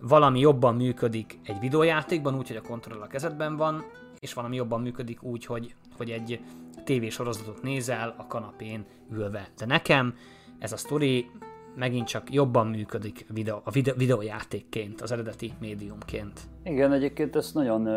valami 0.00 0.40
jobban 0.40 0.74
működik 0.74 1.38
egy 1.44 1.58
videójátékban, 1.60 2.36
úgyhogy 2.36 2.56
a 2.56 2.68
kontroller 2.68 3.04
a 3.04 3.06
kezedben 3.06 3.56
van, 3.56 3.84
és 4.20 4.34
valami 4.34 4.56
jobban 4.56 4.80
működik 4.80 5.22
úgy, 5.22 5.44
hogy, 5.46 5.74
hogy 5.96 6.10
egy 6.10 6.40
tévésorozatot 6.84 7.62
nézel 7.62 8.14
a 8.16 8.26
kanapén 8.26 8.84
ülve. 9.12 9.48
De 9.58 9.66
nekem 9.66 10.14
ez 10.58 10.72
a 10.72 10.76
sztori 10.76 11.30
megint 11.78 12.06
csak 12.06 12.32
jobban 12.32 12.66
működik 12.66 13.26
videó, 13.32 13.60
a 13.64 13.70
videó, 13.70 13.94
videójátékként, 13.96 15.00
az 15.00 15.12
eredeti 15.12 15.52
médiumként. 15.60 16.40
Igen, 16.64 16.92
egyébként 16.92 17.36
ezt 17.36 17.54
nagyon 17.54 17.88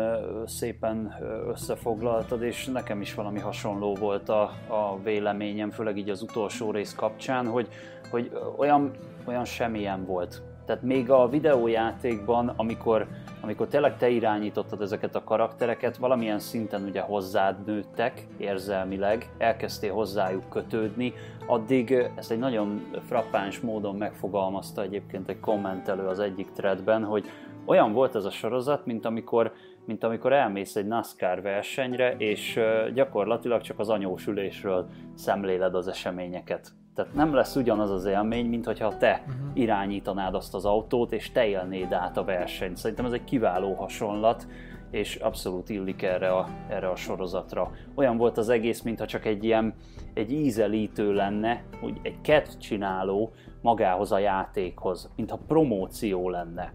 szépen 0.46 1.14
összefoglaltad, 1.48 2.42
és 2.42 2.66
nekem 2.66 3.00
is 3.00 3.14
valami 3.14 3.38
hasonló 3.38 3.94
volt 3.94 4.28
a, 4.28 4.42
a 4.66 4.98
véleményem, 5.04 5.70
főleg 5.70 5.98
így 5.98 6.10
az 6.10 6.22
utolsó 6.22 6.70
rész 6.70 6.94
kapcsán, 6.94 7.46
hogy, 7.46 7.68
hogy 8.10 8.30
olyan, 8.56 8.90
olyan 9.24 9.44
semmilyen 9.44 10.04
volt. 10.06 10.42
Tehát 10.66 10.82
még 10.82 11.10
a 11.10 11.28
videójátékban, 11.28 12.52
amikor 12.56 13.06
amikor 13.44 13.66
tényleg 13.66 13.96
te 13.96 14.08
irányítottad 14.08 14.82
ezeket 14.82 15.14
a 15.14 15.24
karaktereket, 15.24 15.96
valamilyen 15.96 16.38
szinten 16.38 16.84
ugye 16.84 17.00
hozzád 17.00 17.64
nőttek 17.66 18.26
érzelmileg, 18.36 19.30
elkezdtél 19.38 19.92
hozzájuk 19.92 20.48
kötődni, 20.48 21.12
addig 21.46 22.10
ezt 22.16 22.30
egy 22.30 22.38
nagyon 22.38 22.86
frappáns 23.06 23.60
módon 23.60 23.96
megfogalmazta 23.96 24.82
egyébként 24.82 25.28
egy 25.28 25.40
kommentelő 25.40 26.06
az 26.06 26.18
egyik 26.18 26.52
threadben, 26.52 27.04
hogy 27.04 27.24
olyan 27.64 27.92
volt 27.92 28.14
ez 28.14 28.24
a 28.24 28.30
sorozat, 28.30 28.86
mint 28.86 29.04
amikor, 29.04 29.52
mint 29.84 30.04
amikor 30.04 30.32
elmész 30.32 30.76
egy 30.76 30.86
NASCAR 30.86 31.42
versenyre, 31.42 32.14
és 32.16 32.60
gyakorlatilag 32.94 33.60
csak 33.60 33.78
az 33.78 33.88
anyósülésről 33.88 34.88
szemléled 35.14 35.74
az 35.74 35.88
eseményeket. 35.88 36.72
Tehát 36.94 37.14
nem 37.14 37.34
lesz 37.34 37.56
ugyanaz 37.56 37.90
az 37.90 38.04
élmény, 38.04 38.46
mint 38.46 38.66
hogyha 38.66 38.96
te 38.96 39.22
uh-huh. 39.26 39.50
irányítanád 39.54 40.34
azt 40.34 40.54
az 40.54 40.64
autót, 40.64 41.12
és 41.12 41.32
te 41.32 41.46
élnéd 41.46 41.92
át 41.92 42.16
a 42.16 42.24
versenyt. 42.24 42.76
Szerintem 42.76 43.06
ez 43.06 43.12
egy 43.12 43.24
kiváló 43.24 43.74
hasonlat, 43.74 44.46
és 44.90 45.16
abszolút 45.16 45.68
illik 45.68 46.02
erre 46.02 46.32
a, 46.32 46.48
erre 46.68 46.88
a 46.88 46.96
sorozatra. 46.96 47.70
Olyan 47.94 48.16
volt 48.16 48.38
az 48.38 48.48
egész, 48.48 48.82
mintha 48.82 49.06
csak 49.06 49.24
egy 49.24 49.44
ilyen 49.44 49.74
egy 50.14 50.32
ízelítő 50.32 51.12
lenne, 51.12 51.62
hogy 51.80 51.98
egy 52.02 52.20
kett 52.20 52.58
csináló 52.58 53.32
magához 53.60 54.12
a 54.12 54.18
játékhoz, 54.18 55.10
mintha 55.16 55.38
promóció 55.46 56.28
lenne. 56.28 56.72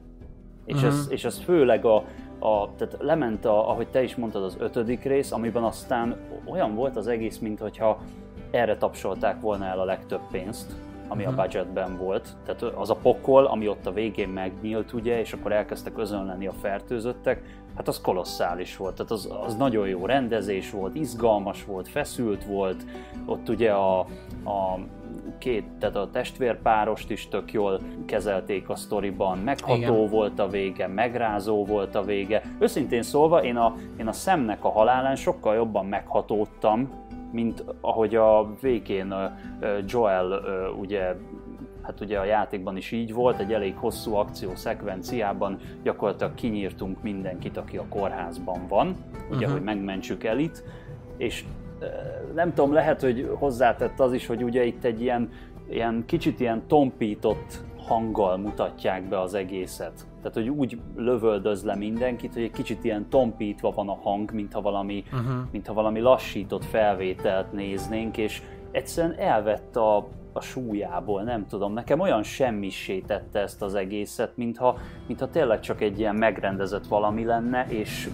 És, 0.65 0.75
uh-huh. 0.75 0.89
ez, 0.89 1.07
és 1.09 1.25
ez 1.25 1.37
főleg 1.37 1.85
a, 1.85 1.95
a, 2.39 2.75
tehát 2.75 2.97
lement, 2.99 3.45
a, 3.45 3.69
ahogy 3.69 3.87
te 3.87 4.03
is 4.03 4.15
mondtad, 4.15 4.43
az 4.43 4.57
ötödik 4.59 5.03
rész, 5.03 5.31
amiben 5.31 5.63
aztán 5.63 6.17
olyan 6.45 6.75
volt 6.75 6.95
az 6.95 7.07
egész, 7.07 7.37
mintha 7.37 7.99
erre 8.51 8.77
tapsolták 8.77 9.41
volna 9.41 9.65
el 9.65 9.79
a 9.79 9.85
legtöbb 9.85 10.21
pénzt, 10.31 10.75
ami 11.07 11.23
uh-huh. 11.23 11.27
a 11.27 11.31
mhm. 11.31 11.41
budgetben 11.41 11.97
volt. 11.97 12.35
Tehát 12.45 12.61
az 12.61 12.89
a 12.89 12.95
pokol, 12.95 13.45
ami 13.45 13.67
ott 13.67 13.85
a 13.85 13.93
végén 13.93 14.29
megnyílt, 14.29 14.93
ugye, 14.93 15.19
és 15.19 15.33
akkor 15.33 15.51
elkezdtek 15.51 15.97
özönleni 15.97 16.47
a 16.47 16.53
fertőzöttek, 16.61 17.43
hát 17.75 17.87
az 17.87 18.01
kolosszális 18.01 18.77
volt. 18.77 18.95
Tehát 18.95 19.11
az, 19.11 19.29
az 19.45 19.55
nagyon 19.55 19.87
jó 19.87 20.05
rendezés 20.05 20.71
volt, 20.71 20.95
izgalmas 20.95 21.65
volt, 21.65 21.87
feszült 21.87 22.45
volt. 22.45 22.83
Ott 23.25 23.49
ugye 23.49 23.71
a, 23.71 23.99
a 24.43 24.79
két, 25.37 25.65
tehát 25.79 25.95
a 25.95 26.09
testvérpárost 26.11 27.11
is 27.11 27.27
tök 27.27 27.51
jól 27.51 27.79
kezelték 28.05 28.69
a 28.69 28.75
sztoriban, 28.75 29.37
megható 29.37 29.75
Igen. 29.75 30.09
volt 30.09 30.39
a 30.39 30.47
vége, 30.47 30.87
megrázó 30.87 31.65
volt 31.65 31.95
a 31.95 32.03
vége. 32.03 32.41
Őszintén 32.59 33.01
szólva, 33.01 33.43
én 33.43 33.55
a, 33.55 33.75
én 33.99 34.07
a 34.07 34.11
szemnek 34.11 34.63
a 34.63 34.69
halálán 34.69 35.15
sokkal 35.15 35.55
jobban 35.55 35.85
meghatódtam, 35.85 36.89
mint 37.31 37.63
ahogy 37.81 38.15
a 38.15 38.55
végén 38.61 39.13
Joel 39.85 40.41
ugye 40.79 41.15
hát 41.81 42.01
ugye 42.01 42.19
a 42.19 42.23
játékban 42.23 42.77
is 42.77 42.91
így 42.91 43.13
volt, 43.13 43.39
egy 43.39 43.53
elég 43.53 43.75
hosszú 43.75 44.15
akció 44.15 44.55
szekvenciában 44.55 45.57
gyakorlatilag 45.83 46.33
kinyírtunk 46.33 47.01
mindenkit, 47.01 47.57
aki 47.57 47.77
a 47.77 47.85
kórházban 47.89 48.67
van, 48.67 48.95
ugye, 49.27 49.35
uh-huh. 49.35 49.51
hogy 49.51 49.63
megmentsük 49.63 50.23
Elit, 50.23 50.63
és 51.17 51.43
nem 52.33 52.53
tudom, 52.53 52.73
lehet, 52.73 53.01
hogy 53.01 53.29
hozzátett 53.33 53.99
az 53.99 54.13
is, 54.13 54.25
hogy 54.25 54.43
ugye 54.43 54.65
itt 54.65 54.83
egy 54.83 55.01
ilyen, 55.01 55.29
ilyen 55.69 56.03
kicsit 56.05 56.39
ilyen 56.39 56.67
tompított 56.67 57.59
hanggal 57.87 58.37
mutatják 58.37 59.07
be 59.07 59.19
az 59.19 59.33
egészet. 59.33 60.05
Tehát, 60.17 60.33
hogy 60.33 60.49
úgy 60.49 60.79
lövöldöz 60.95 61.63
le 61.63 61.75
mindenkit, 61.75 62.33
hogy 62.33 62.41
egy 62.41 62.51
kicsit 62.51 62.83
ilyen 62.83 63.09
tompítva 63.09 63.71
van 63.71 63.89
a 63.89 63.99
hang, 64.01 64.31
mintha 64.31 64.61
valami, 64.61 65.03
uh-huh. 65.05 65.51
mintha 65.51 65.73
valami 65.73 65.99
lassított 65.99 66.65
felvételt 66.65 67.51
néznénk, 67.51 68.17
és 68.17 68.41
egyszerűen 68.71 69.19
elvett 69.19 69.75
a, 69.75 70.07
a 70.33 70.41
súlyából, 70.41 71.21
nem 71.21 71.47
tudom, 71.47 71.73
nekem 71.73 71.99
olyan 71.99 72.23
semmisé 72.23 72.99
tette 72.99 73.39
ezt 73.39 73.61
az 73.61 73.75
egészet, 73.75 74.37
mintha, 74.37 74.77
mintha 75.07 75.29
tényleg 75.29 75.59
csak 75.59 75.81
egy 75.81 75.99
ilyen 75.99 76.15
megrendezett 76.15 76.87
valami 76.87 77.25
lenne, 77.25 77.65
és 77.67 78.09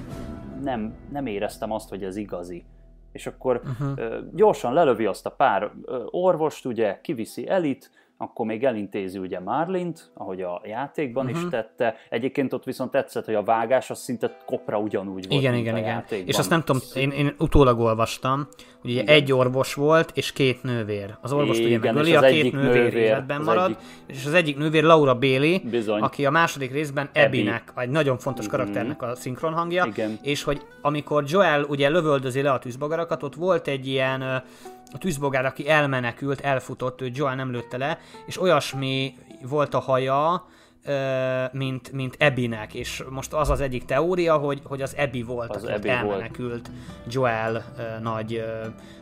nem, 0.63 0.93
nem 1.11 1.25
éreztem 1.25 1.71
azt, 1.71 1.89
hogy 1.89 2.03
ez 2.03 2.15
igazi 2.15 2.65
és 3.13 3.27
akkor 3.27 3.61
uh-huh. 3.63 4.17
gyorsan 4.33 4.73
lelövi 4.73 5.05
azt 5.05 5.25
a 5.25 5.29
pár 5.29 5.71
orvost, 6.09 6.65
ugye 6.65 6.99
kiviszi 7.01 7.47
elit, 7.47 7.91
akkor 8.23 8.45
még 8.45 8.63
elintézi 8.63 9.17
ugye 9.17 9.39
Marlint, 9.39 10.11
ahogy 10.13 10.41
a 10.41 10.61
játékban 10.65 11.25
uh-huh. 11.25 11.39
is 11.39 11.45
mhm. 11.45 11.55
tette. 11.55 11.95
Egyébként 12.09 12.53
ott 12.53 12.63
viszont 12.63 12.91
tetszett, 12.91 13.25
hogy 13.25 13.35
a 13.35 13.43
vágás 13.43 13.89
az 13.89 13.99
szinte 13.99 14.37
kopra 14.45 14.79
ugyanúgy 14.79 15.27
volt, 15.27 15.41
Igen, 15.41 15.55
igen, 15.55 15.77
igen. 15.77 15.89
Játékban. 15.89 16.27
És 16.27 16.37
azt 16.37 16.49
nem 16.49 16.63
tudom, 16.63 16.81
én, 16.95 17.09
én 17.09 17.35
utólag 17.39 17.79
olvastam, 17.79 18.47
hogy 18.81 18.91
ugye 18.91 19.03
egy 19.03 19.31
orvos 19.31 19.73
volt, 19.73 20.11
és 20.13 20.31
két 20.31 20.63
nővér. 20.63 21.17
Az 21.21 21.31
orvos 21.31 21.59
ugye 21.59 21.79
megöli, 21.79 22.15
a 22.15 22.21
két 22.21 22.51
nővér, 22.51 22.83
nővér 22.83 22.95
életben 22.95 23.41
marad, 23.41 23.69
egyik... 23.69 23.77
és 24.07 24.25
az 24.25 24.33
egyik 24.33 24.57
nővér 24.57 24.83
Laura 24.83 25.17
Bailey, 25.17 25.59
Bizony. 25.69 26.01
aki 26.01 26.25
a 26.25 26.31
második 26.31 26.71
részben 26.71 27.09
Ebinek, 27.13 27.73
egy 27.75 27.89
nagyon 27.89 28.17
fontos 28.17 28.45
mhm. 28.45 28.55
karakternek 28.55 29.01
a 29.01 29.15
szinkron 29.15 29.53
hangja, 29.53 29.85
igen. 29.85 30.19
és 30.21 30.43
hogy 30.43 30.61
amikor 30.81 31.23
Joel 31.27 31.63
ugye 31.63 31.89
lövöldözi 31.89 32.41
le 32.41 32.51
a 32.51 32.59
tűzbogarakat, 32.59 33.23
ott 33.23 33.35
volt 33.35 33.67
egy 33.67 33.87
ilyen 33.87 34.43
a 34.91 34.97
tűzbogár, 34.97 35.45
aki 35.45 35.69
elmenekült, 35.69 36.41
elfutott, 36.41 37.01
ő 37.01 37.09
Joel 37.13 37.35
nem 37.35 37.51
lőtte 37.51 37.77
le, 37.77 37.99
és 38.25 38.41
olyasmi 38.41 39.15
volt 39.41 39.73
a 39.73 39.79
haja, 39.79 40.45
mint, 41.51 41.91
mint 41.91 42.15
Ebinek, 42.17 42.73
és 42.73 43.03
most 43.09 43.33
az 43.33 43.49
az 43.49 43.61
egyik 43.61 43.85
teória, 43.85 44.37
hogy, 44.37 44.61
hogy 44.63 44.81
az 44.81 44.95
Ebi 44.95 45.23
volt, 45.23 45.55
az 45.55 45.63
aki 45.63 45.73
Abby 45.73 45.89
elmenekült 45.89 46.67
volt. 46.67 46.69
Joel 47.07 47.63
nagy, 48.01 48.43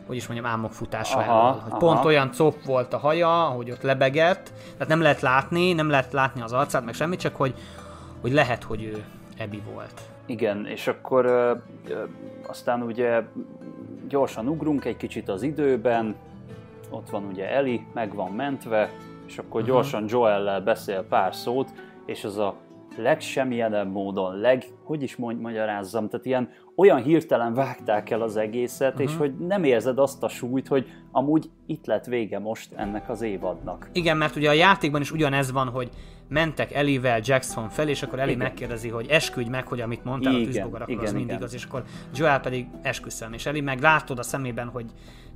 hogy 0.06 0.16
is 0.16 0.26
mondjam, 0.26 0.50
álmok 0.50 0.72
futása 0.72 1.18
aha, 1.18 1.22
elől. 1.22 1.60
Hogy 1.60 1.70
aha. 1.70 1.78
Pont 1.78 2.04
olyan 2.04 2.32
cop 2.32 2.64
volt 2.64 2.92
a 2.92 2.98
haja, 2.98 3.28
hogy 3.28 3.70
ott 3.70 3.82
lebegett, 3.82 4.52
tehát 4.72 4.88
nem 4.88 5.00
lehet 5.00 5.20
látni, 5.20 5.72
nem 5.72 5.90
lehet 5.90 6.12
látni 6.12 6.42
az 6.42 6.52
arcát, 6.52 6.84
meg 6.84 6.94
semmit, 6.94 7.20
csak 7.20 7.36
hogy, 7.36 7.54
hogy 8.20 8.32
lehet, 8.32 8.62
hogy 8.62 8.82
ő 8.82 9.04
Ebi 9.36 9.62
volt. 9.72 10.00
Igen, 10.26 10.66
és 10.66 10.86
akkor 10.86 11.24
ö, 11.24 11.52
ö, 11.88 12.04
aztán 12.46 12.82
ugye 12.82 13.22
gyorsan 14.12 14.48
ugrunk 14.48 14.84
egy 14.84 14.96
kicsit 14.96 15.28
az 15.28 15.42
időben, 15.42 16.14
ott 16.90 17.10
van 17.10 17.24
ugye 17.24 17.50
Eli, 17.50 17.86
meg 17.94 18.14
van 18.14 18.32
mentve, 18.32 18.90
és 19.26 19.38
akkor 19.38 19.60
uh-huh. 19.60 19.66
gyorsan 19.66 20.04
Joellel 20.08 20.60
beszél 20.60 21.02
pár 21.02 21.34
szót, 21.34 21.72
és 22.06 22.24
az 22.24 22.38
a 22.38 22.56
legsemmilyenebb 22.96 23.90
módon, 23.90 24.36
leg, 24.36 24.64
hogy 24.84 25.02
is 25.02 25.16
mondj, 25.16 25.40
magyarázzam, 25.40 26.08
tehát 26.08 26.26
ilyen 26.26 26.50
olyan 26.76 27.02
hirtelen 27.02 27.54
vágták 27.54 28.10
el 28.10 28.22
az 28.22 28.36
egészet, 28.36 28.92
uh-huh. 28.92 29.04
és 29.04 29.10
mhm. 29.10 29.20
hogy 29.20 29.46
nem 29.46 29.64
érzed 29.64 29.98
azt 29.98 30.22
a 30.22 30.28
súlyt, 30.28 30.68
hogy 30.68 30.86
amúgy 31.10 31.50
itt 31.66 31.86
lett 31.86 32.04
vége 32.04 32.38
most 32.38 32.72
ennek 32.72 33.08
az 33.08 33.22
évadnak. 33.22 33.88
Igen, 33.92 34.16
mert 34.16 34.36
ugye 34.36 34.48
a 34.48 34.52
játékban 34.52 35.00
is 35.00 35.12
ugyanez 35.12 35.52
van, 35.52 35.68
hogy 35.68 35.90
mentek 36.28 36.72
Elivel 36.72 37.20
Jackson 37.22 37.68
fel, 37.68 37.88
és 37.88 38.02
akkor 38.02 38.18
Eli 38.18 38.32
igen. 38.32 38.42
megkérdezi, 38.42 38.88
hogy 38.88 39.06
esküdj 39.08 39.48
meg, 39.48 39.66
hogy 39.66 39.80
amit 39.80 40.04
mondtál 40.04 40.32
igen, 40.32 40.48
a 40.48 40.52
tűzbogarakról, 40.52 41.04
az 41.04 41.12
mindig 41.12 41.30
igen. 41.30 41.42
az, 41.42 41.54
és 41.54 41.64
akkor 41.64 41.84
Joel 42.14 42.40
pedig 42.40 42.66
esküszöm, 42.82 43.32
és 43.32 43.46
Eli 43.46 43.60
meg 43.60 43.80
látod 43.80 44.18
a 44.18 44.22
szemében, 44.22 44.68
hogy 44.68 44.86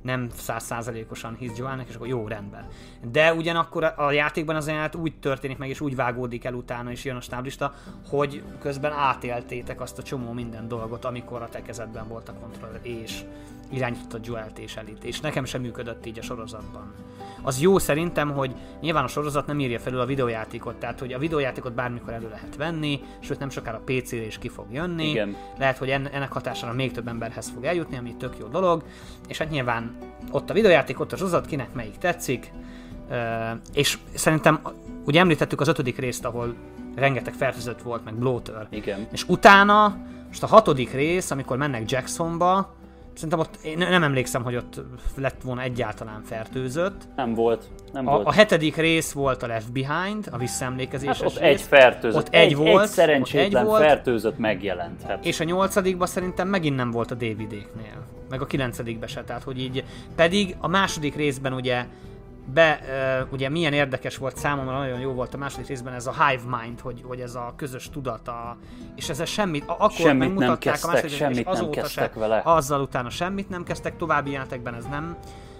nem 0.01 0.29
százszázalékosan 0.33 1.35
hisz 1.35 1.57
Joelnek, 1.57 1.87
és 1.87 1.95
akkor 1.95 2.07
jó, 2.07 2.27
rendben. 2.27 2.67
De 3.11 3.33
ugyanakkor 3.33 3.93
a 3.95 4.11
játékban 4.11 4.55
az 4.55 4.67
jelenet 4.67 4.95
úgy 4.95 5.19
történik 5.19 5.57
meg, 5.57 5.69
és 5.69 5.81
úgy 5.81 5.95
vágódik 5.95 6.43
el 6.43 6.53
utána, 6.53 6.91
és 6.91 7.05
jön 7.05 7.15
a 7.15 7.21
stáblista, 7.21 7.73
hogy 8.09 8.43
közben 8.59 8.91
átéltétek 8.91 9.81
azt 9.81 9.97
a 9.97 10.03
csomó 10.03 10.31
minden 10.31 10.67
dolgot, 10.67 11.05
amikor 11.05 11.41
a 11.41 11.49
te 11.49 11.61
kezedben 11.61 12.07
volt 12.07 12.29
a 12.29 12.33
kontroller, 12.33 12.79
és 12.83 13.23
irányította 13.71 14.17
Joelt 14.23 14.59
és 14.59 14.75
Elit, 14.75 15.03
és 15.03 15.19
nekem 15.19 15.45
sem 15.45 15.61
működött 15.61 16.05
így 16.05 16.19
a 16.19 16.21
sorozatban. 16.21 16.93
Az 17.41 17.61
jó 17.61 17.77
szerintem, 17.77 18.31
hogy 18.31 18.55
nyilván 18.81 19.03
a 19.03 19.07
sorozat 19.07 19.47
nem 19.47 19.59
írja 19.59 19.79
felül 19.79 19.99
a 19.99 20.05
videójátékot, 20.05 20.75
tehát 20.75 20.99
hogy 20.99 21.13
a 21.13 21.17
videójátékot 21.17 21.73
bármikor 21.73 22.13
elő 22.13 22.29
lehet 22.29 22.55
venni, 22.55 23.01
sőt 23.19 23.39
nem 23.39 23.49
sokára 23.49 23.81
PC-re 23.85 24.25
is 24.25 24.37
ki 24.37 24.49
fog 24.49 24.65
jönni. 24.71 25.09
Igen. 25.09 25.35
Lehet, 25.57 25.77
hogy 25.77 25.89
ennek 25.89 26.31
hatására 26.31 26.73
még 26.73 26.91
több 26.91 27.07
emberhez 27.07 27.49
fog 27.49 27.63
eljutni, 27.63 27.97
ami 27.97 28.15
tök 28.15 28.37
jó 28.39 28.47
dolog, 28.47 28.83
és 29.27 29.37
hát 29.37 29.49
nyilván 29.49 29.97
ott 30.31 30.49
a 30.49 30.53
videójáték, 30.53 30.99
ott 30.99 31.11
a 31.11 31.17
sorozat, 31.17 31.45
kinek 31.45 31.73
melyik 31.73 31.97
tetszik, 31.97 32.51
és 33.73 33.97
szerintem 34.13 34.59
ugye 35.05 35.19
említettük 35.19 35.61
az 35.61 35.67
ötödik 35.67 35.97
részt, 35.97 36.25
ahol 36.25 36.55
rengeteg 36.95 37.33
fertőzött 37.33 37.81
volt, 37.81 38.03
meg 38.03 38.13
bloater. 38.13 38.67
Igen. 38.69 39.07
És 39.11 39.27
utána, 39.27 39.97
most 40.27 40.43
a 40.43 40.47
hatodik 40.47 40.91
rész, 40.91 41.31
amikor 41.31 41.57
mennek 41.57 41.91
Jacksonba, 41.91 42.75
Szerintem 43.17 43.39
ott, 43.39 43.55
én 43.63 43.77
nem 43.77 44.03
emlékszem, 44.03 44.43
hogy 44.43 44.55
ott 44.55 44.81
lett 45.15 45.41
volna 45.41 45.61
egyáltalán 45.61 46.21
fertőzött. 46.23 47.07
Nem 47.15 47.33
volt. 47.33 47.69
Nem 47.93 48.07
a, 48.07 48.11
volt. 48.11 48.27
a 48.27 48.31
hetedik 48.31 48.75
rész 48.75 49.11
volt 49.11 49.43
a 49.43 49.47
Left 49.47 49.71
Behind, 49.71 50.27
a 50.31 50.37
visszaemlékezéses 50.37 51.17
hát 51.17 51.27
ott 51.27 51.39
rész. 51.39 51.49
egy 51.49 51.61
fertőzött. 51.61 52.21
Ott 52.21 52.33
egy, 52.33 52.41
egy 52.45 52.55
volt. 52.55 52.83
Egy 52.83 52.89
szerencsétlen 52.89 53.61
egy 53.61 53.67
volt, 53.67 53.81
fertőzött 53.81 54.37
megjelent. 54.37 55.01
Hát. 55.03 55.25
És 55.25 55.39
a 55.39 55.43
nyolcadikban 55.43 56.07
szerintem 56.07 56.47
megint 56.47 56.75
nem 56.75 56.91
volt 56.91 57.11
a 57.11 57.15
Davidéknél. 57.15 58.05
Meg 58.29 58.41
a 58.41 58.45
kilencedikben 58.45 59.07
se, 59.07 59.23
tehát 59.23 59.43
hogy 59.43 59.59
így. 59.59 59.83
Pedig 60.15 60.55
a 60.59 60.67
második 60.67 61.15
részben 61.15 61.53
ugye 61.53 61.85
be, 62.53 62.79
uh, 63.21 63.33
ugye 63.33 63.49
milyen 63.49 63.73
érdekes 63.73 64.17
volt 64.17 64.37
számomra, 64.37 64.77
nagyon 64.77 64.99
jó 64.99 65.11
volt 65.11 65.33
a 65.33 65.37
második 65.37 65.67
részben 65.67 65.93
ez 65.93 66.07
a 66.07 66.13
hive 66.25 66.57
mind, 66.61 66.79
hogy, 66.79 67.03
hogy 67.07 67.19
ez 67.19 67.35
a 67.35 67.53
közös 67.55 67.89
tudata, 67.89 68.57
és 68.95 69.09
ezzel 69.09 69.25
semmit, 69.25 69.63
akkor 69.67 69.91
semmit 69.91 70.17
megmutatták 70.17 70.63
nem 70.63 70.71
kezdtek, 70.71 70.89
a 70.89 70.93
második 70.93 71.15
semmit 71.17 71.37
és 71.37 71.45
azóta 71.45 71.79
nem 71.79 71.89
se, 71.89 72.11
vele. 72.13 72.41
azzal 72.43 72.81
utána 72.81 73.09
semmit 73.09 73.49
nem 73.49 73.63
kezdtek, 73.63 73.97
további 73.97 74.31
játékben 74.31 74.73
ez 74.73 74.85
nem, 74.85 75.17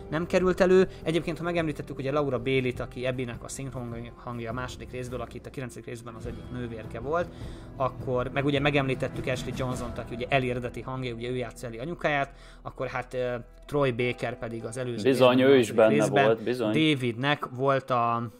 nem 0.10 0.26
került 0.26 0.62
elő. 0.62 0.88
Egyébként, 1.04 1.38
ha 1.38 1.44
megemlítettük 1.44 1.98
ugye 1.98 2.12
Laura 2.12 2.40
Bélit, 2.40 2.80
aki 2.80 3.06
Ebbinek 3.06 3.44
a 3.44 3.48
szinkron 3.48 4.12
hangja 4.16 4.50
a 4.50 4.54
második 4.54 4.92
részből, 4.92 5.22
akit 5.22 5.46
a 5.46 5.50
9. 5.50 5.76
részben 5.86 6.14
az 6.14 6.26
egyik 6.26 6.52
nővérke 6.52 7.00
volt, 7.00 7.28
akkor 7.76 8.30
meg 8.34 8.46
ugye 8.46 8.60
megemlítettük 8.60 9.26
Ashley 9.28 9.54
johnson 9.58 9.92
aki 9.98 10.16
ugye 10.16 10.26
elérdeti 10.30 10.82
hangja, 10.82 11.14
ugye 11.14 11.30
ő 11.30 11.36
játsza 11.36 11.68
Eli 11.68 11.78
anyukáját, 11.78 12.34
akkor 12.62 12.88
hát 12.88 13.14
uh, 13.14 13.44
Troy 13.66 13.92
Baker 13.92 14.38
pedig 14.38 14.64
az 14.64 14.78
előző 14.78 15.10
Bizony, 15.10 15.42
ő 15.42 15.58
is 15.58 15.72
benne 15.72 15.94
részben, 15.94 16.26
volt, 16.26 16.44
bizony. 16.44 16.72
Davidnek 16.72 17.46
volt 17.46 17.90
a 17.90 18.32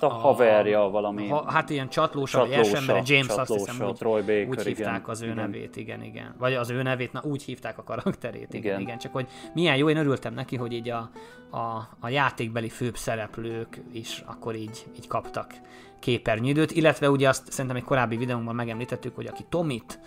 a, 0.00 0.04
a 0.06 0.08
haverja 0.08 0.80
valami. 0.80 1.28
Ha, 1.28 1.50
hát 1.50 1.70
ilyen 1.70 1.88
csatlósa, 1.88 2.38
vagy 2.38 2.50
első 2.50 2.76
ember, 2.76 3.02
James 3.06 3.26
csatlósa, 3.26 3.54
azt 3.54 3.70
hiszem, 3.70 3.86
úgy, 3.86 3.94
Troy 3.94 4.20
Baker, 4.20 4.48
úgy 4.48 4.62
hívták 4.62 4.76
igen, 4.76 5.02
az 5.06 5.20
ő 5.20 5.24
igen. 5.24 5.36
nevét, 5.36 5.76
igen, 5.76 6.02
igen. 6.02 6.34
Vagy 6.38 6.54
az 6.54 6.70
ő 6.70 6.82
nevét, 6.82 7.12
na 7.12 7.22
úgy 7.24 7.42
hívták 7.42 7.78
a 7.78 7.82
karakterét, 7.82 8.54
igen, 8.54 8.64
igen. 8.64 8.80
igen. 8.80 8.98
Csak 8.98 9.12
hogy 9.12 9.26
milyen 9.54 9.76
jó, 9.76 9.90
én 9.90 9.96
örültem 9.96 10.34
neki, 10.34 10.56
hogy 10.56 10.72
így 10.72 10.88
a, 10.88 11.10
a, 11.50 11.88
a 12.00 12.08
játékbeli 12.08 12.68
főbb 12.68 12.96
szereplők 12.96 13.80
is 13.92 14.22
akkor 14.26 14.54
így, 14.54 14.86
így 14.96 15.06
kaptak 15.06 15.54
képernyődőt, 15.98 16.70
illetve 16.70 17.10
ugye 17.10 17.28
azt 17.28 17.52
szerintem 17.52 17.76
egy 17.76 17.84
korábbi 17.84 18.16
videónkban 18.16 18.54
megemlítettük, 18.54 19.14
hogy 19.14 19.26
aki 19.26 19.44
Tomit 19.48 20.00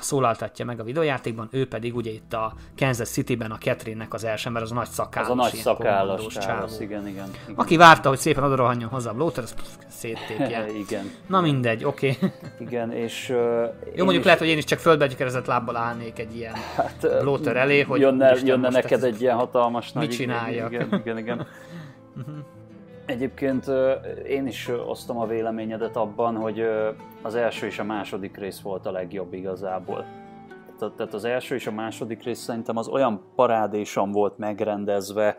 szólaltatja 0.00 0.64
meg 0.64 0.80
a 0.80 0.84
videójátékban, 0.84 1.48
ő 1.50 1.68
pedig 1.68 1.96
ugye 1.96 2.10
itt 2.10 2.32
a 2.32 2.52
Kansas 2.76 3.08
City-ben 3.08 3.50
a 3.50 3.58
Catherine-nek 3.58 4.14
az 4.14 4.24
első 4.24 4.46
ember, 4.46 4.62
az 4.62 4.70
a 4.70 4.74
nagy 4.74 4.88
szakállas, 4.88 5.30
az 5.30 5.38
a 5.38 5.42
nagy 5.42 5.54
szakállas 5.54 6.26
csávasz, 6.26 6.80
igen, 6.80 7.08
igen, 7.08 7.28
igen. 7.44 7.54
Aki 7.56 7.76
várta, 7.76 8.08
hogy 8.08 8.18
szépen 8.18 8.44
oda 8.44 8.54
rohanjon 8.54 8.88
hozzá 8.88 9.10
a 9.10 9.14
Bloater, 9.14 9.44
széttépje. 9.86 10.66
Igen. 10.86 11.10
Na 11.26 11.40
mindegy, 11.40 11.84
oké. 11.84 12.16
Okay. 12.16 12.30
Igen, 12.66 12.92
és... 12.92 13.28
Uh, 13.28 13.36
Jó, 13.94 14.04
mondjuk 14.04 14.18
is... 14.18 14.24
lehet, 14.24 14.38
hogy 14.38 14.48
én 14.48 14.58
is 14.58 14.64
csak 14.64 14.78
földbe 14.78 15.06
gyökerezett 15.06 15.46
lábbal 15.46 15.76
állnék 15.76 16.18
egy 16.18 16.36
ilyen 16.36 16.54
hát, 16.74 17.06
bloater 17.22 17.56
elé, 17.56 17.80
hogy 17.80 18.00
jönne, 18.00 18.36
jönne 18.44 18.68
neked 18.68 19.04
egy 19.04 19.20
ilyen 19.20 19.36
hatalmas 19.36 19.92
nagy... 19.92 20.06
Mit 20.06 20.16
csináljak? 20.16 20.72
Igen, 20.72 21.00
igen, 21.04 21.18
igen. 21.18 21.46
Mhm. 22.16 22.55
Egyébként 23.06 23.64
én 24.26 24.46
is 24.46 24.70
osztom 24.86 25.18
a 25.18 25.26
véleményedet 25.26 25.96
abban, 25.96 26.36
hogy 26.36 26.64
az 27.22 27.34
első 27.34 27.66
és 27.66 27.78
a 27.78 27.84
második 27.84 28.36
rész 28.36 28.60
volt 28.60 28.86
a 28.86 28.90
legjobb 28.90 29.32
igazából. 29.32 30.04
Tehát 30.78 31.14
az 31.14 31.24
első 31.24 31.54
és 31.54 31.66
a 31.66 31.72
második 31.72 32.22
rész 32.22 32.38
szerintem 32.38 32.76
az 32.76 32.88
olyan 32.88 33.22
parádésan 33.34 34.12
volt 34.12 34.38
megrendezve, 34.38 35.36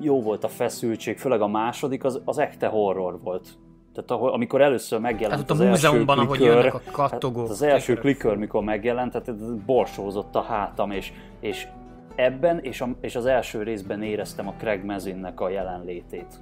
jó 0.00 0.22
volt 0.22 0.44
a 0.44 0.48
feszültség, 0.48 1.18
főleg 1.18 1.40
a 1.40 1.46
második 1.46 2.04
az, 2.04 2.20
az 2.24 2.38
ekte 2.38 2.66
horror 2.66 3.20
volt. 3.22 3.48
Tehát 3.94 4.10
ahol, 4.10 4.32
amikor 4.32 4.60
először 4.60 5.00
megjelent 5.00 5.40
hát 5.40 5.50
az 5.50 5.60
a 5.60 5.64
múzeumban, 5.64 6.18
ahogy 6.18 6.40
jönnek 6.40 6.74
a 6.74 6.80
kattogók. 6.90 7.42
Hát 7.42 7.50
az 7.50 7.62
első 7.62 7.94
klikör, 7.94 8.36
mikor 8.36 8.62
megjelent, 8.62 9.12
tehát 9.12 9.56
borsózott 9.64 10.34
a 10.34 10.40
hátam, 10.42 10.90
és, 10.90 11.12
és 11.40 11.68
ebben 12.14 12.58
és, 12.58 12.80
a, 12.80 12.88
és 13.00 13.16
az 13.16 13.26
első 13.26 13.62
részben 13.62 14.02
éreztem 14.02 14.48
a 14.48 14.54
Craig 14.58 14.84
Mezinnek 14.84 15.40
a 15.40 15.48
jelenlétét. 15.48 16.40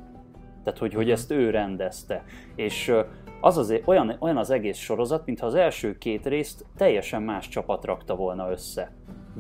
Tehát, 0.65 0.79
hogy, 0.79 0.95
hogy 0.95 1.11
ezt 1.11 1.31
ő 1.31 1.51
rendezte. 1.51 2.25
És 2.55 2.93
az 3.41 3.59
azért 3.59 3.89
olyan, 3.89 4.17
olyan 4.19 4.37
az 4.37 4.51
egész 4.51 4.79
sorozat, 4.79 5.27
mintha 5.27 5.47
az 5.47 5.55
első 5.55 5.99
két 5.99 6.27
részt 6.27 6.65
teljesen 6.77 7.23
más 7.23 7.49
csapat 7.49 7.85
rakta 7.85 8.17
volna 8.17 8.51
össze. 8.51 8.93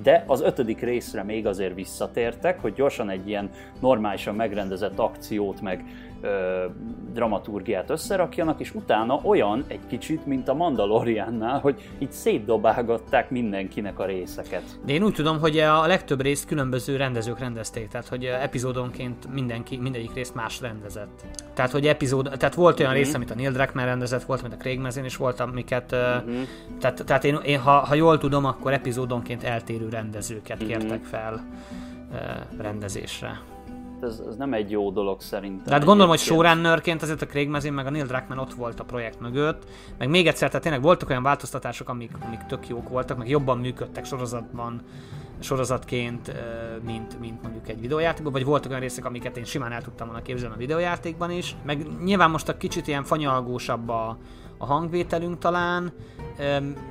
De 0.02 0.24
az 0.26 0.40
ötödik 0.40 0.80
részre 0.80 1.22
még 1.22 1.46
azért 1.46 1.74
visszatértek, 1.74 2.60
hogy 2.60 2.72
gyorsan 2.72 3.10
egy 3.10 3.28
ilyen 3.28 3.50
normálisan 3.80 4.34
megrendezett 4.34 4.98
akciót, 4.98 5.60
meg 5.60 5.84
ö, 6.20 6.64
dramaturgiát 7.12 7.90
összerakjanak, 7.90 8.60
és 8.60 8.74
utána 8.74 9.20
olyan 9.22 9.64
egy 9.68 9.80
kicsit, 9.88 10.26
mint 10.26 10.48
a 10.48 10.54
Mandaloriannál, 10.54 11.58
hogy 11.60 11.90
így 11.98 12.12
szétdobálgatták 12.12 13.30
mindenkinek 13.30 13.98
a 13.98 14.04
részeket. 14.04 14.62
De 14.84 14.92
én 14.92 15.02
úgy 15.02 15.14
tudom, 15.14 15.38
hogy 15.38 15.58
a 15.58 15.86
legtöbb 15.86 16.20
részt 16.20 16.46
különböző 16.46 16.96
rendezők 16.96 17.38
rendezték, 17.38 17.88
tehát 17.88 18.08
hogy 18.08 18.24
epizódonként 18.24 19.32
mindenki, 19.32 19.76
mindegyik 19.76 20.14
részt 20.14 20.34
más 20.34 20.60
rendezett. 20.60 21.24
Tehát, 21.54 21.70
hogy 21.70 21.86
epizód, 21.86 22.32
tehát 22.38 22.54
volt 22.54 22.78
olyan 22.78 22.90
uh-huh. 22.90 23.06
rész, 23.06 23.14
amit 23.14 23.30
a 23.30 23.34
Neil 23.34 23.52
Druckmann 23.52 23.84
rendezett, 23.84 24.22
volt, 24.22 24.40
amit 24.40 24.52
a 24.52 24.56
Craig 24.56 24.78
Mazin, 24.78 25.04
és 25.04 25.16
volt, 25.16 25.40
amiket, 25.40 25.92
uh-huh. 25.92 26.34
tehát, 26.80 27.04
tehát 27.04 27.24
én, 27.24 27.38
én 27.44 27.58
ha, 27.58 27.78
ha, 27.78 27.94
jól 27.94 28.18
tudom, 28.18 28.44
akkor 28.44 28.72
epizódonként 28.72 29.42
eltérő 29.42 29.88
rendezőket 29.88 30.62
uh-huh. 30.62 30.78
kértek 30.78 31.04
fel 31.04 31.44
uh, 32.12 32.60
rendezésre 32.62 33.40
ez, 34.02 34.22
ez 34.28 34.36
nem 34.36 34.52
egy 34.52 34.70
jó 34.70 34.90
dolog 34.90 35.20
szerintem. 35.20 35.64
Tehát 35.64 35.84
gondolom, 35.84 36.10
hogy 36.10 36.18
showrunnerként 36.18 37.02
azért 37.02 37.22
a 37.22 37.26
Craig 37.26 37.48
Mazin 37.48 37.72
meg 37.72 37.86
a 37.86 37.90
Neil 37.90 38.06
Druckmann 38.06 38.38
ott 38.38 38.54
volt 38.54 38.80
a 38.80 38.84
projekt 38.84 39.20
mögött, 39.20 39.66
meg 39.98 40.08
még 40.08 40.26
egyszer, 40.26 40.48
tehát 40.48 40.62
tényleg 40.62 40.82
voltak 40.82 41.10
olyan 41.10 41.22
változtatások, 41.22 41.88
amik, 41.88 42.10
amik 42.26 42.40
tök 42.40 42.68
jók 42.68 42.88
voltak, 42.88 43.18
meg 43.18 43.28
jobban 43.28 43.58
működtek 43.58 44.04
sorozatban, 44.04 44.82
sorozatként, 45.38 46.32
mint, 46.84 47.20
mint 47.20 47.42
mondjuk 47.42 47.68
egy 47.68 47.80
videójátékban, 47.80 48.32
vagy 48.32 48.44
voltak 48.44 48.70
olyan 48.70 48.82
részek, 48.82 49.04
amiket 49.04 49.36
én 49.36 49.44
simán 49.44 49.72
el 49.72 49.82
tudtam 49.82 50.06
volna 50.06 50.22
képzelni 50.22 50.54
a 50.54 50.58
videójátékban 50.58 51.30
is, 51.30 51.56
meg 51.64 51.86
nyilván 52.04 52.30
most 52.30 52.48
a 52.48 52.56
kicsit 52.56 52.86
ilyen 52.86 53.04
fanyalgósabb 53.04 53.88
a, 53.88 54.16
a 54.62 54.66
hangvételünk 54.66 55.38
talán, 55.38 55.92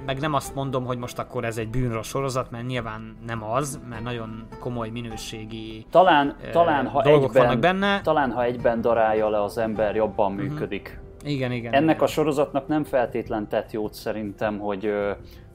meg 0.05 0.19
nem 0.19 0.33
azt 0.33 0.55
mondom, 0.55 0.85
hogy 0.85 0.97
most 0.97 1.19
akkor 1.19 1.43
ez 1.43 1.57
egy 1.57 1.69
bűnros 1.69 2.07
sorozat, 2.07 2.51
mert 2.51 2.67
nyilván 2.67 3.17
nem 3.25 3.43
az, 3.43 3.79
mert 3.89 4.03
nagyon 4.03 4.47
komoly 4.59 4.89
minőségi 4.89 5.85
talán, 5.89 6.35
talán, 6.51 6.87
ha 6.87 7.01
dolgok 7.01 7.29
egyben, 7.29 7.45
vannak 7.45 7.59
benne. 7.59 8.01
Talán, 8.01 8.31
ha 8.31 8.43
egyben 8.43 8.81
darálja 8.81 9.29
le 9.29 9.43
az 9.43 9.57
ember, 9.57 9.95
jobban 9.95 10.31
uh-huh. 10.31 10.49
működik. 10.49 10.99
Igen, 11.23 11.51
igen. 11.51 11.73
Ennek 11.73 11.95
igen. 11.95 12.07
a 12.07 12.07
sorozatnak 12.07 12.67
nem 12.67 12.83
feltétlen 12.83 13.47
tett 13.47 13.71
jót 13.71 13.93
szerintem, 13.93 14.59
hogy, 14.59 14.93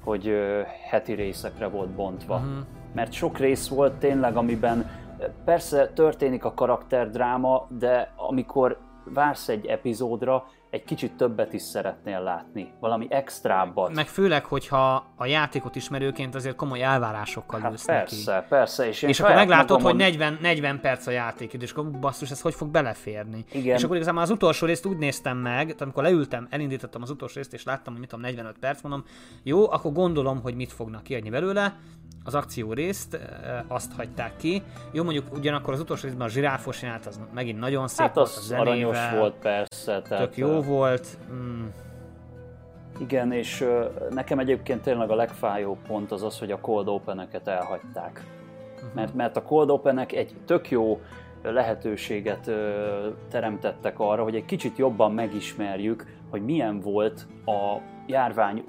hogy 0.05 0.33
heti 0.91 1.13
részekre 1.13 1.67
volt 1.67 1.91
bontva. 1.91 2.35
Uh-huh. 2.35 2.51
Mert 2.95 3.13
sok 3.13 3.39
rész 3.39 3.69
volt 3.69 3.93
tényleg, 3.93 4.37
amiben 4.37 4.91
persze 5.45 5.89
történik 5.89 6.45
a 6.45 6.55
karakterdráma, 6.55 7.67
de 7.79 8.13
amikor 8.17 8.79
vársz 9.05 9.49
egy 9.49 9.67
epizódra, 9.67 10.45
egy 10.75 10.85
kicsit 10.85 11.13
többet 11.13 11.53
is 11.53 11.63
szeretnél 11.63 12.21
látni, 12.21 12.73
valami 12.81 13.07
extrábbat. 13.11 13.95
Meg 13.95 14.07
főleg, 14.07 14.45
hogyha 14.45 15.07
a 15.17 15.27
játékot 15.27 15.77
ismerőként 15.77 16.35
azért 16.35 16.57
komoly 16.57 16.83
elvárásokkal 16.83 17.61
hát 17.61 17.71
ülsz 17.71 17.85
persze, 17.85 18.33
neki. 18.33 18.47
persze, 18.49 18.87
És, 18.87 19.03
és 19.03 19.21
akkor 19.21 19.35
meglátod, 19.35 19.81
hogy 19.81 19.97
40, 19.97 20.39
40 20.41 20.81
perc 20.81 21.07
a 21.07 21.11
játék, 21.11 21.53
és 21.53 21.71
akkor 21.71 21.91
basszus, 21.91 22.31
ez 22.31 22.41
hogy 22.41 22.55
fog 22.55 22.69
beleférni. 22.69 23.45
Igen. 23.53 23.77
És 23.77 23.83
akkor 23.83 23.97
igazából 23.97 24.23
az 24.23 24.31
utolsó 24.31 24.67
részt 24.67 24.87
úgy 24.87 24.99
néztem 24.99 25.37
meg, 25.37 25.75
amikor 25.79 26.03
leültem, 26.03 26.47
elindítottam 26.51 27.03
az 27.03 27.11
utolsó 27.11 27.35
részt, 27.37 27.53
és 27.53 27.65
láttam, 27.65 27.93
hogy 27.93 28.01
mit 28.01 28.11
tudom, 28.11 28.25
45 28.25 28.59
perc, 28.59 28.83
mondom, 28.83 29.05
jó, 29.43 29.71
akkor 29.71 29.93
gondolom, 29.93 30.41
hogy 30.43 30.55
mit 30.55 30.73
fognak 30.73 31.03
kiadni 31.03 31.31
belőle, 31.31 31.77
az 32.25 32.35
akció 32.35 32.73
részt, 32.73 33.19
azt 33.69 33.93
hagyták 33.93 34.37
ki. 34.37 34.63
Jó, 34.93 35.03
mondjuk 35.05 35.33
ugyanakkor 35.33 35.73
az 35.73 35.81
utolsó 35.81 36.07
részben 36.07 36.27
a 36.27 36.31
zsiráfos 36.31 36.83
jelenet 36.83 37.07
az 37.07 37.21
megint 37.35 37.59
nagyon 37.59 37.89
szép 37.89 38.07
hát 38.07 38.15
volt, 38.15 38.27
az 38.27 38.47
zenével, 38.47 38.67
aranyos 38.67 38.99
volt 39.19 39.35
persze. 39.35 40.03
Tehát 40.03 40.25
tök 40.25 40.37
jó 40.37 40.63
volt. 40.65 41.19
Mm. 41.33 41.67
Igen, 42.99 43.33
és 43.33 43.65
nekem 44.11 44.39
egyébként 44.39 44.83
tényleg 44.83 45.11
a 45.11 45.15
legfájóbb 45.15 45.79
pont 45.87 46.13
az 46.13 46.23
az, 46.23 46.39
hogy 46.39 46.51
a 46.51 46.61
cold 46.61 46.89
open-eket 46.89 47.49
elhagyták. 47.49 48.25
Uh-huh. 48.75 48.95
Mert, 48.95 49.15
mert 49.15 49.37
a 49.37 49.43
cold 49.43 49.71
open 49.71 49.99
egy 49.99 50.35
tök 50.45 50.71
jó 50.71 51.01
lehetőséget 51.43 52.51
teremtettek 53.31 53.99
arra, 53.99 54.23
hogy 54.23 54.35
egy 54.35 54.45
kicsit 54.45 54.79
jobban 54.79 55.13
megismerjük, 55.13 56.07
hogy 56.31 56.45
milyen 56.45 56.81
volt 56.81 57.27
a 57.47 57.77
járvány 58.07 58.65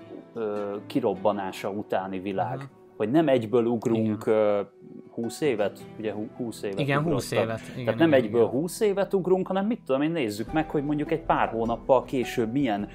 kirobbanása 0.88 1.70
utáni 1.70 2.20
világ. 2.20 2.56
Uh-huh 2.56 2.70
hogy 2.98 3.12
nem 3.12 3.28
egyből 3.28 3.66
ugrunk 3.66 4.24
igen. 4.26 4.68
20 5.16 5.42
évet, 5.42 5.80
ugye 6.00 6.14
20 6.38 6.62
évet 6.62 6.80
Igen, 6.80 6.98
ugrottak. 6.98 7.22
20 7.22 7.32
évet. 7.32 7.62
Igen, 7.74 7.86
Tehát 7.86 8.00
nem 8.00 8.08
igen, 8.08 8.24
egyből 8.24 8.42
igen. 8.42 8.54
20 8.54 8.80
évet 8.80 9.14
ugrunk, 9.14 9.48
hanem 9.48 9.66
mit 9.66 9.82
tudom 9.86 10.02
én, 10.02 10.12
nézzük 10.12 10.54
meg, 10.54 10.70
hogy 10.70 10.84
mondjuk 10.84 11.12
egy 11.12 11.22
pár 11.22 11.48
hónappal 11.48 12.04
később 12.04 12.52
milyen 12.52 12.88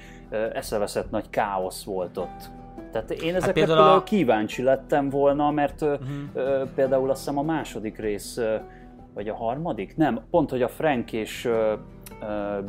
eszeveszett 0.53 1.11
nagy 1.11 1.29
káosz 1.29 1.83
volt 1.83 2.17
ott. 2.17 2.49
Tehát 2.91 3.11
én 3.11 3.33
hát 3.33 3.41
ezekre 3.41 3.61
hát 3.61 3.69
például 3.69 3.97
a... 3.97 4.03
kíváncsi 4.03 4.63
lettem 4.63 5.09
volna, 5.09 5.51
mert 5.51 5.81
uh-huh. 5.81 6.69
például 6.75 7.09
azt 7.09 7.19
hiszem 7.19 7.37
a 7.37 7.43
második 7.43 7.97
rész, 7.97 8.39
vagy 9.13 9.27
a 9.27 9.35
harmadik? 9.35 9.97
Nem, 9.97 10.21
pont, 10.29 10.49
hogy 10.49 10.61
a 10.61 10.67
Frank 10.67 11.13
és 11.13 11.49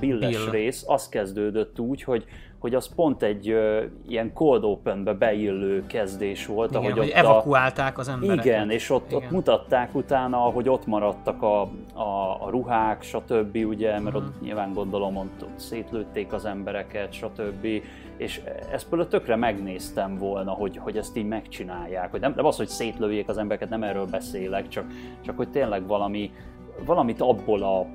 Billes 0.01 0.37
Bill. 0.45 0.51
rész, 0.51 0.85
az 0.87 1.09
kezdődött 1.09 1.79
úgy, 1.79 2.03
hogy 2.03 2.25
hogy 2.63 2.75
az 2.75 2.95
pont 2.95 3.23
egy 3.23 3.49
ö, 3.49 3.83
ilyen 4.09 4.33
cold 4.33 4.65
open-be 4.65 5.13
beillő 5.13 5.87
kezdés 5.87 6.47
volt. 6.47 6.71
Igen, 6.71 6.83
ahogy 6.83 6.99
hogy 6.99 7.09
ott 7.09 7.15
evakuálták 7.15 7.99
az 7.99 8.09
embereket. 8.09 8.45
Igen, 8.45 8.71
és 8.71 8.91
ott, 8.91 9.11
Igen. 9.11 9.23
ott 9.23 9.31
mutatták 9.31 9.95
utána, 9.95 10.37
hogy 10.37 10.69
ott 10.69 10.87
maradtak 10.87 11.43
a, 11.43 11.61
a, 11.95 12.37
a 12.41 12.51
ruhák, 12.51 13.03
stb. 13.03 13.57
ugye, 13.57 13.91
mert 13.91 14.17
uh-huh. 14.17 14.23
ott 14.23 14.41
nyilván 14.41 14.73
gondolom, 14.73 15.17
ott, 15.17 15.43
ott 15.43 15.59
szétlőtték 15.59 16.33
az 16.33 16.45
embereket, 16.45 17.13
stb. 17.13 17.67
És 18.17 18.41
ezt 18.73 18.89
például 18.89 19.11
tökre 19.11 19.37
megnéztem 19.37 20.19
volna, 20.19 20.51
hogy, 20.51 20.77
hogy 20.77 20.97
ezt 20.97 21.17
így 21.17 21.29
megcsinálják. 21.29 22.11
Hogy 22.11 22.21
nem, 22.21 22.33
nem 22.37 22.45
az, 22.45 22.57
hogy 22.57 22.69
szétlőjék 22.69 23.29
az 23.29 23.39
embereket, 23.39 23.69
nem 23.69 23.83
erről 23.83 24.07
beszélek, 24.07 24.69
csak, 24.69 24.85
csak 25.21 25.37
hogy 25.37 25.51
tényleg 25.51 25.87
valami, 25.87 26.31
valamit 26.85 27.21
abból 27.21 27.63
a, 27.63 27.87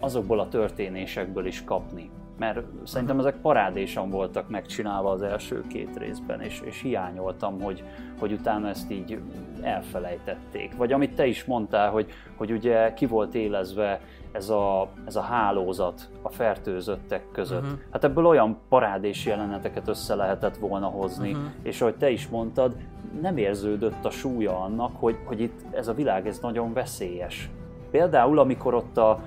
azokból 0.00 0.40
a 0.40 0.48
történésekből 0.48 1.46
is 1.46 1.64
kapni 1.64 2.10
mert 2.38 2.60
szerintem 2.84 3.18
ezek 3.18 3.36
parádésan 3.36 4.10
voltak 4.10 4.48
megcsinálva 4.48 5.10
az 5.10 5.22
első 5.22 5.64
két 5.68 5.96
részben, 5.96 6.40
és, 6.40 6.60
és 6.64 6.80
hiányoltam, 6.80 7.60
hogy, 7.60 7.84
hogy 8.18 8.32
utána 8.32 8.68
ezt 8.68 8.90
így 8.90 9.18
elfelejtették. 9.60 10.76
Vagy 10.76 10.92
amit 10.92 11.14
te 11.14 11.26
is 11.26 11.44
mondtál, 11.44 11.90
hogy, 11.90 12.10
hogy 12.36 12.52
ugye 12.52 12.92
ki 12.92 13.06
volt 13.06 13.34
élezve 13.34 14.00
ez 14.32 14.48
a, 14.48 14.88
ez 15.06 15.16
a 15.16 15.20
hálózat 15.20 16.08
a 16.22 16.28
fertőzöttek 16.28 17.22
között. 17.32 17.62
Uh-huh. 17.62 17.78
Hát 17.90 18.04
ebből 18.04 18.26
olyan 18.26 18.58
parádés 18.68 19.26
jeleneteket 19.26 19.88
össze 19.88 20.14
lehetett 20.14 20.56
volna 20.56 20.86
hozni, 20.86 21.30
uh-huh. 21.30 21.46
és 21.62 21.80
ahogy 21.80 21.96
te 21.96 22.10
is 22.10 22.28
mondtad, 22.28 22.76
nem 23.20 23.36
érződött 23.36 24.04
a 24.04 24.10
súlya 24.10 24.60
annak, 24.60 24.90
hogy, 24.94 25.18
hogy 25.24 25.40
itt 25.40 25.60
ez 25.70 25.88
a 25.88 25.94
világ 25.94 26.26
ez 26.26 26.38
nagyon 26.38 26.72
veszélyes. 26.72 27.50
Például, 27.90 28.38
amikor 28.38 28.74
ott 28.74 28.96
a, 28.96 29.20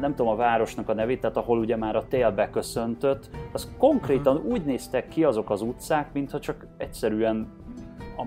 nem 0.00 0.14
tudom 0.14 0.32
a 0.32 0.36
városnak 0.36 0.88
a 0.88 0.94
nevét, 0.94 1.20
tehát 1.20 1.36
ahol 1.36 1.58
ugye 1.58 1.76
már 1.76 1.96
a 1.96 2.08
tél 2.08 2.30
beköszöntött, 2.30 3.30
az 3.52 3.72
konkrétan 3.78 4.36
uh-huh. 4.36 4.52
úgy 4.52 4.64
néztek 4.64 5.08
ki 5.08 5.24
azok 5.24 5.50
az 5.50 5.62
utcák, 5.62 6.12
mintha 6.12 6.40
csak 6.40 6.66
egyszerűen 6.76 7.48
a 8.16 8.26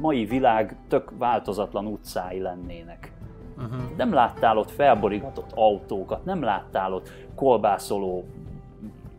mai 0.00 0.24
világ 0.24 0.76
tök 0.88 1.12
változatlan 1.18 1.86
utcái 1.86 2.40
lennének. 2.40 3.12
Uh-huh. 3.56 3.96
Nem 3.96 4.12
láttál 4.12 4.58
ott 4.58 4.70
felborigatott 4.70 5.52
autókat, 5.54 6.24
nem 6.24 6.42
láttál 6.42 6.92
ott 6.92 7.10
kolbászoló 7.34 8.24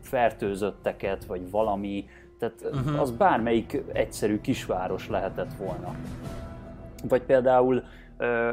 fertőzötteket, 0.00 1.24
vagy 1.24 1.50
valami, 1.50 2.04
tehát 2.38 2.54
uh-huh. 2.72 3.00
az 3.00 3.10
bármelyik 3.10 3.82
egyszerű 3.92 4.40
kisváros 4.40 5.08
lehetett 5.08 5.52
volna. 5.52 5.94
Vagy 7.08 7.22
például 7.22 7.82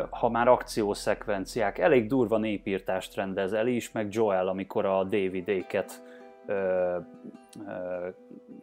ha 0.09 0.29
már 0.29 0.47
akciószekvenciák, 0.47 1.77
elég 1.77 2.07
durva 2.07 2.37
népírtást 2.37 3.15
rendez 3.15 3.53
el 3.53 3.67
is, 3.67 3.91
meg 3.91 4.07
Joel, 4.11 4.47
amikor 4.47 4.85
a 4.85 5.03
David-éket 5.03 6.03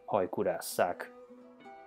hajkurásszák. 0.05 1.13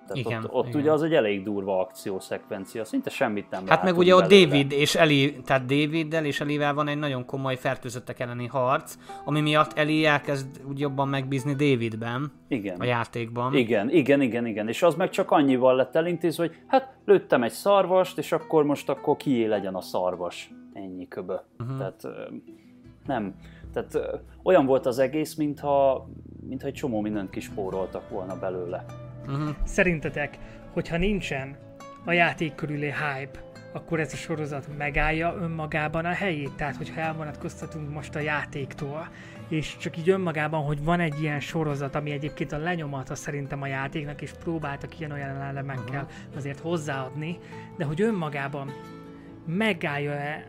Tehát 0.08 0.26
igen, 0.26 0.44
ott, 0.44 0.54
ott 0.54 0.68
igen. 0.68 0.82
ugye 0.82 0.92
az 0.92 1.04
egy 1.04 1.14
elég 1.14 1.44
durva 1.44 1.80
akciószekvencia, 1.80 2.86
szinte 2.86 3.10
semmit 3.10 3.50
nem 3.50 3.68
Hát 3.68 3.84
meg 3.84 3.98
ugye 3.98 4.16
ott 4.16 4.30
David 4.30 4.72
és 4.72 4.96
Eli, 4.96 5.42
tehát 5.46 5.66
Daviddel 5.66 6.26
és 6.26 6.42
Elivel 6.42 6.74
van 6.74 6.88
egy 6.88 6.98
nagyon 6.98 7.26
komoly 7.26 7.56
fertőzöttek 7.56 8.20
elleni 8.20 8.46
harc, 8.46 8.98
ami 9.26 9.42
miatt 9.42 9.78
Eli 9.78 10.06
elkezd 10.06 10.62
úgy 10.70 10.80
jobban 10.80 11.08
megbízni 11.08 11.54
Davidben 11.54 12.32
igen. 12.48 12.80
a 12.80 12.84
játékban. 12.84 13.54
Igen, 13.54 13.90
igen, 13.90 14.22
igen, 14.22 14.46
igen, 14.46 14.68
és 14.68 14.84
az 14.84 14.96
meg 14.96 15.10
csak 15.10 15.32
annyival 15.32 15.76
lett 15.76 15.96
elintézve, 15.96 16.46
hogy 16.46 16.56
hát 16.68 16.96
lőttem 17.06 17.44
egy 17.44 17.52
szarvast, 17.52 18.18
és 18.18 18.32
akkor 18.32 18.64
most 18.64 18.90
akkor 18.90 19.18
kié 19.18 19.46
legyen 19.46 19.76
a 19.76 19.82
szarvas. 19.82 20.52
Ennyi 20.74 21.08
köbö. 21.08 21.36
Uh-huh. 21.60 21.78
Tehát 21.78 22.02
nem. 23.06 23.36
Tehát 23.74 24.22
olyan 24.44 24.66
volt 24.66 24.86
az 24.86 25.00
egész, 25.00 25.36
mintha, 25.36 26.08
mintha 26.48 26.68
egy 26.68 26.74
csomó 26.74 27.02
mindent 27.02 27.30
kispóroltak 27.30 28.10
volna 28.10 28.40
belőle. 28.40 28.86
Uh-huh. 29.28 29.56
Szerintetek, 29.64 30.38
hogyha 30.72 30.98
nincsen 30.98 31.58
a 32.06 32.12
játék 32.12 32.56
körüli 32.56 32.86
hype, 32.92 33.44
akkor 33.74 34.00
ez 34.00 34.14
a 34.14 34.16
sorozat 34.16 34.78
megállja 34.78 35.36
önmagában 35.42 36.06
a 36.06 36.12
helyét. 36.12 36.52
Tehát, 36.52 36.76
hogyha 36.76 37.02
elvonatkoztatunk 37.02 37.94
most 37.94 38.16
a 38.16 38.20
játéktól, 38.20 39.10
és 39.48 39.78
csak 39.78 39.98
így 39.98 40.10
önmagában, 40.10 40.64
hogy 40.64 40.84
van 40.84 41.00
egy 41.00 41.22
ilyen 41.22 41.40
sorozat, 41.40 41.96
ami 41.96 42.12
egyébként 42.12 42.52
a 42.52 42.58
lenyomata 42.58 43.16
szerintem 43.16 43.62
a 43.62 43.68
játéknak, 43.68 44.22
és 44.22 44.32
próbáltak 44.32 45.00
ilyen-olyan 45.00 45.42
elemekkel 45.42 46.04
uh-huh. 46.04 46.36
azért 46.36 46.60
hozzáadni, 46.60 47.38
de 47.78 47.86
hogy 47.86 48.02
önmagában 48.02 48.72
megállja-e 49.46 50.48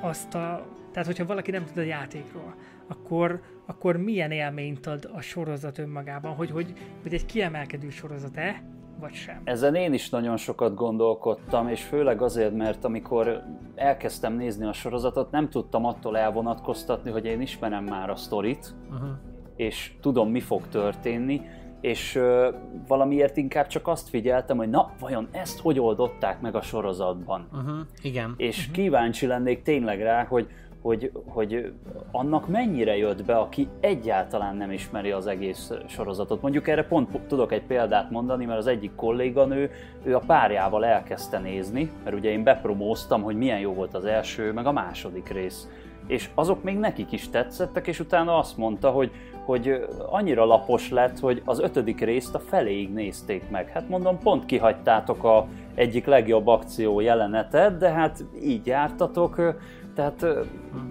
azt 0.00 0.34
a... 0.34 0.66
Tehát, 0.92 1.06
hogyha 1.06 1.26
valaki 1.26 1.50
nem 1.50 1.64
tud 1.64 1.78
a 1.78 1.82
játékról, 1.82 2.54
akkor, 2.86 3.40
akkor 3.66 3.96
milyen 3.96 4.30
élményt 4.30 4.86
ad 4.86 5.10
a 5.14 5.20
sorozat 5.20 5.78
önmagában, 5.78 6.34
hogy, 6.34 6.50
hogy, 6.50 6.72
hogy 7.02 7.14
egy 7.14 7.26
kiemelkedő 7.26 7.90
sorozat-e, 7.90 8.62
vagy 9.00 9.12
sem? 9.12 9.40
Ezen 9.44 9.74
én 9.74 9.92
is 9.92 10.10
nagyon 10.10 10.36
sokat 10.36 10.74
gondolkodtam, 10.74 11.68
és 11.68 11.82
főleg 11.82 12.22
azért, 12.22 12.56
mert 12.56 12.84
amikor 12.84 13.42
elkezdtem 13.74 14.36
nézni 14.36 14.66
a 14.66 14.72
sorozatot, 14.72 15.30
nem 15.30 15.48
tudtam 15.48 15.84
attól 15.84 16.18
elvonatkoztatni, 16.18 17.10
hogy 17.10 17.24
én 17.24 17.40
ismerem 17.40 17.84
már 17.84 18.10
a 18.10 18.16
sztorit, 18.16 18.74
uh-huh. 18.90 19.08
és 19.56 19.92
tudom, 20.00 20.30
mi 20.30 20.40
fog 20.40 20.68
történni, 20.68 21.40
és 21.80 22.14
uh, 22.14 22.46
valamiért 22.86 23.36
inkább 23.36 23.66
csak 23.66 23.88
azt 23.88 24.08
figyeltem, 24.08 24.56
hogy 24.56 24.70
na, 24.70 24.92
vajon 25.00 25.28
ezt 25.30 25.60
hogy 25.60 25.80
oldották 25.80 26.40
meg 26.40 26.54
a 26.54 26.60
sorozatban? 26.60 27.48
Uh-huh. 27.52 27.78
Igen. 28.02 28.34
És 28.36 28.58
uh-huh. 28.58 28.74
kíváncsi 28.74 29.26
lennék 29.26 29.62
tényleg 29.62 30.02
rá, 30.02 30.24
hogy 30.24 30.48
hogy, 30.86 31.10
hogy 31.26 31.72
annak 32.10 32.48
mennyire 32.48 32.96
jött 32.96 33.24
be, 33.24 33.36
aki 33.36 33.68
egyáltalán 33.80 34.56
nem 34.56 34.70
ismeri 34.70 35.10
az 35.10 35.26
egész 35.26 35.72
sorozatot. 35.86 36.42
Mondjuk 36.42 36.68
erre 36.68 36.84
pont 36.84 37.18
tudok 37.26 37.52
egy 37.52 37.62
példát 37.62 38.10
mondani, 38.10 38.44
mert 38.44 38.58
az 38.58 38.66
egyik 38.66 38.94
kolléganő, 38.94 39.70
ő 40.02 40.14
a 40.14 40.22
párjával 40.26 40.84
elkezdte 40.84 41.38
nézni, 41.38 41.90
mert 42.04 42.16
ugye 42.16 42.30
én 42.30 42.42
bepromóztam, 42.42 43.22
hogy 43.22 43.36
milyen 43.36 43.58
jó 43.58 43.72
volt 43.72 43.94
az 43.94 44.04
első, 44.04 44.52
meg 44.52 44.66
a 44.66 44.72
második 44.72 45.28
rész. 45.28 45.68
És 46.06 46.30
azok 46.34 46.62
még 46.62 46.78
nekik 46.78 47.12
is 47.12 47.28
tetszettek, 47.28 47.86
és 47.86 48.00
utána 48.00 48.38
azt 48.38 48.56
mondta, 48.56 48.90
hogy, 48.90 49.10
hogy 49.44 49.86
annyira 50.10 50.44
lapos 50.44 50.90
lett, 50.90 51.18
hogy 51.18 51.42
az 51.44 51.60
ötödik 51.60 52.00
részt 52.00 52.34
a 52.34 52.38
feléig 52.38 52.92
nézték 52.92 53.50
meg. 53.50 53.68
Hát 53.68 53.88
mondom, 53.88 54.18
pont 54.18 54.46
kihagytátok 54.46 55.24
a 55.24 55.46
egyik 55.74 56.06
legjobb 56.06 56.46
akció 56.46 57.00
jelenetet, 57.00 57.78
de 57.78 57.90
hát 57.90 58.24
így 58.42 58.66
jártatok, 58.66 59.56
tehát 59.96 60.26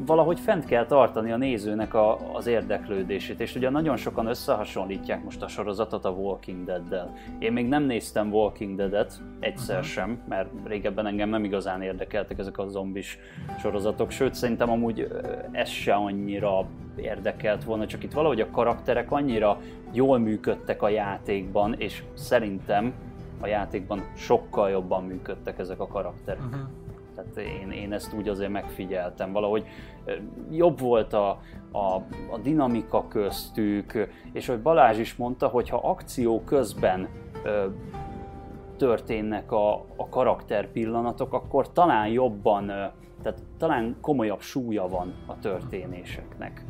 valahogy 0.05 0.39
fent 0.39 0.65
kell 0.65 0.85
tartani 0.85 1.31
a 1.31 1.37
nézőnek 1.37 1.93
a, 1.93 2.33
az 2.33 2.47
érdeklődését, 2.47 3.39
és 3.39 3.55
ugye 3.55 3.69
nagyon 3.69 3.95
sokan 3.95 4.25
összehasonlítják 4.25 5.23
most 5.23 5.41
a 5.41 5.47
sorozatot 5.47 6.05
a 6.05 6.09
Walking 6.09 6.65
Dead-del. 6.65 7.13
Én 7.39 7.53
még 7.53 7.67
nem 7.67 7.83
néztem 7.83 8.33
Walking 8.33 8.77
Dead-et, 8.77 9.21
egyszer 9.39 9.75
uh-huh. 9.75 9.91
sem, 9.91 10.21
mert 10.27 10.49
régebben 10.63 11.05
engem 11.05 11.29
nem 11.29 11.43
igazán 11.43 11.81
érdekeltek 11.81 12.39
ezek 12.39 12.57
a 12.57 12.67
zombis 12.67 13.19
sorozatok, 13.59 14.11
sőt 14.11 14.33
szerintem 14.33 14.69
amúgy 14.69 15.07
ez 15.51 15.69
se 15.69 15.93
annyira 15.93 16.65
érdekelt 16.95 17.63
volna, 17.63 17.87
csak 17.87 18.03
itt 18.03 18.13
valahogy 18.13 18.41
a 18.41 18.49
karakterek 18.51 19.11
annyira 19.11 19.57
jól 19.91 20.17
működtek 20.17 20.81
a 20.81 20.89
játékban, 20.89 21.73
és 21.77 22.03
szerintem 22.13 22.93
a 23.39 23.47
játékban 23.47 24.03
sokkal 24.15 24.69
jobban 24.69 25.03
működtek 25.03 25.59
ezek 25.59 25.79
a 25.79 25.87
karakterek. 25.87 26.45
Uh-huh. 26.45 26.84
Tehát 27.15 27.37
én, 27.37 27.71
én 27.71 27.93
ezt 27.93 28.13
úgy 28.13 28.27
azért 28.27 28.51
megfigyeltem. 28.51 29.31
Valahogy 29.31 29.65
jobb 30.51 30.79
volt 30.79 31.13
a, 31.13 31.29
a, 31.71 31.95
a 32.31 32.37
dinamika 32.43 33.07
köztük, 33.07 34.07
és 34.33 34.47
hogy 34.47 34.61
Balázs 34.61 34.97
is 34.97 35.15
mondta, 35.15 35.47
hogy 35.47 35.69
ha 35.69 35.77
akció 35.77 36.41
közben 36.41 37.09
ö, 37.43 37.65
történnek 38.77 39.51
a, 39.51 39.73
a 39.95 40.09
karakter 40.09 40.71
pillanatok, 40.71 41.33
akkor 41.33 41.71
talán 41.71 42.07
jobban, 42.07 42.69
ö, 42.69 42.85
tehát 43.21 43.43
talán 43.57 43.97
komolyabb 44.01 44.41
súlya 44.41 44.87
van 44.87 45.13
a 45.25 45.39
történéseknek. 45.39 46.65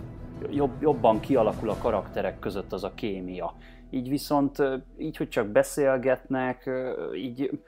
Jobb, 0.50 0.72
jobban 0.82 1.20
kialakul 1.20 1.70
a 1.70 1.78
karakterek 1.78 2.40
között 2.40 2.74
az 2.74 2.84
a 2.84 2.94
kémia. 2.94 3.54
Így 3.90 4.10
viszont, 4.10 4.58
így, 4.98 5.18
hogy 5.18 5.30
csak 5.30 5.48
beszélgetnek, 5.48 6.70
így 7.16 7.60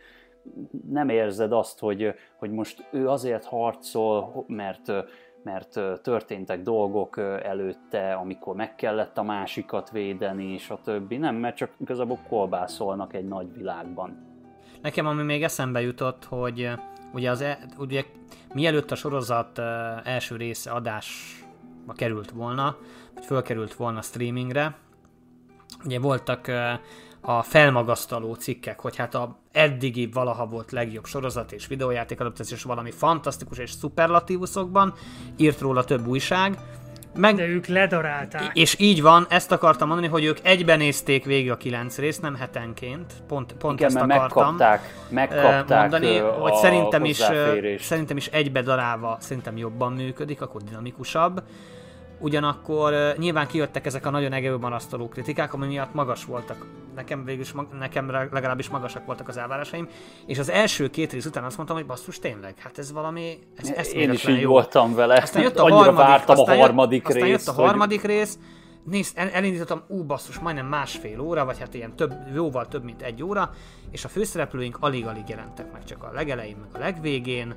nem 0.89 1.09
érzed 1.09 1.51
azt, 1.51 1.79
hogy, 1.79 2.13
hogy 2.35 2.51
most 2.51 2.87
ő 2.91 3.09
azért 3.09 3.45
harcol, 3.45 4.45
mert, 4.47 4.91
mert 5.43 5.79
történtek 6.01 6.61
dolgok 6.61 7.17
előtte, 7.43 8.13
amikor 8.13 8.55
meg 8.55 8.75
kellett 8.75 9.17
a 9.17 9.23
másikat 9.23 9.91
védeni, 9.91 10.53
és 10.53 10.69
a 10.69 10.79
többi. 10.83 11.17
Nem, 11.17 11.35
mert 11.35 11.55
csak 11.55 11.71
igazából 11.79 12.19
kolbászolnak 12.29 13.13
egy 13.13 13.27
nagy 13.27 13.53
világban. 13.53 14.25
Nekem 14.81 15.05
ami 15.05 15.23
még 15.23 15.43
eszembe 15.43 15.81
jutott, 15.81 16.25
hogy 16.25 16.69
ugye, 17.13 17.29
az, 17.29 17.41
e, 17.41 17.57
ugye 17.77 18.03
mielőtt 18.53 18.91
a 18.91 18.95
sorozat 18.95 19.59
első 20.03 20.35
része 20.35 20.71
adásba 20.71 21.93
került 21.95 22.31
volna, 22.31 22.77
vagy 23.13 23.25
fölkerült 23.25 23.73
volna 23.73 24.01
streamingre, 24.01 24.75
ugye 25.85 25.99
voltak 25.99 26.51
a 27.21 27.43
felmagasztaló 27.43 28.33
cikkek, 28.33 28.79
hogy 28.79 28.95
hát 28.95 29.15
a 29.15 29.39
eddigi 29.51 30.09
valaha 30.13 30.45
volt 30.45 30.71
legjobb 30.71 31.05
sorozat 31.05 31.51
és 31.51 31.67
videójáték 31.67 32.19
adaptáció 32.19 32.57
valami 32.63 32.91
fantasztikus 32.91 33.57
és 33.57 33.71
szuperlatívuszokban, 33.71 34.93
írt 35.37 35.61
róla 35.61 35.83
több 35.83 36.07
újság, 36.07 36.57
meg, 37.17 37.35
De 37.35 37.47
ők 37.47 37.65
ledarálták. 37.65 38.51
És 38.53 38.79
így 38.79 39.01
van, 39.01 39.25
ezt 39.29 39.51
akartam 39.51 39.87
mondani, 39.87 40.07
hogy 40.07 40.23
ők 40.23 40.37
egyben 40.41 40.77
nézték 40.77 41.25
végig 41.25 41.51
a 41.51 41.57
kilenc 41.57 41.97
részt, 41.97 42.21
nem 42.21 42.35
hetenként. 42.35 43.13
Pont, 43.27 43.53
pont 43.53 43.79
Igen, 43.79 43.87
ezt 43.87 44.03
akartam 44.03 44.55
megkapták, 44.55 44.81
megkapták 45.09 45.79
mondani, 45.79 46.17
hogy 46.17 46.53
szerintem 46.53 47.05
is, 47.05 47.21
szerintem 47.79 48.17
is 48.17 48.27
egybe 48.27 48.61
darálva 48.61 49.17
szerintem 49.19 49.57
jobban 49.57 49.93
működik, 49.93 50.41
akkor 50.41 50.61
dinamikusabb. 50.61 51.43
Ugyanakkor 52.19 53.15
nyilván 53.17 53.47
kijöttek 53.47 53.85
ezek 53.85 54.05
a 54.05 54.09
nagyon 54.09 54.33
egevő 54.33 54.57
marasztaló 54.57 55.07
kritikák, 55.09 55.53
ami 55.53 55.67
miatt 55.67 55.93
magas 55.93 56.25
voltak. 56.25 56.65
Nekem 56.95 57.25
végülis, 57.25 57.53
nekem 57.79 58.09
legalábbis 58.09 58.69
magasak 58.69 59.05
voltak 59.05 59.27
az 59.27 59.37
elvárásaim. 59.37 59.87
És 60.25 60.39
az 60.39 60.49
első 60.49 60.89
két 60.89 61.11
rész 61.11 61.25
után 61.25 61.43
azt 61.43 61.55
mondtam, 61.55 61.77
hogy 61.77 61.85
basszus, 61.85 62.19
tényleg, 62.19 62.53
hát 62.59 62.77
ez 62.77 62.91
valami... 62.91 63.39
Ez 63.75 63.93
Én 63.93 64.11
is 64.11 64.27
így 64.27 64.41
jó. 64.41 64.49
voltam 64.49 64.95
vele. 64.95 65.15
Aztán 65.21 65.41
jött 65.43 65.57
a 65.57 65.63
Annyira 65.63 65.77
harmadik, 65.77 66.07
vártam 66.07 66.39
aztán 66.39 66.57
a 66.57 66.61
harmadik 66.61 67.07
jött, 67.07 67.13
rész. 67.13 67.23
Aztán 67.23 67.53
jött 67.55 67.65
a 67.65 67.67
harmadik 67.67 68.01
hogy... 68.01 68.09
rész, 68.09 68.39
Nézd, 68.83 69.17
el, 69.17 69.29
elindítottam, 69.29 69.83
ú 69.87 70.03
basszus, 70.03 70.39
majdnem 70.39 70.65
másfél 70.65 71.19
óra, 71.19 71.45
vagy 71.45 71.59
hát 71.59 71.73
ilyen 71.73 71.95
több, 71.95 72.13
jóval 72.33 72.67
több, 72.67 72.83
mint 72.83 73.01
egy 73.01 73.23
óra, 73.23 73.51
és 73.91 74.05
a 74.05 74.07
főszereplőink 74.07 74.77
alig-alig 74.79 75.29
jelentek 75.29 75.71
meg, 75.71 75.83
csak 75.83 76.03
a 76.03 76.11
legelején, 76.13 76.57
meg 76.57 76.69
a 76.73 76.77
legvégén 76.77 77.55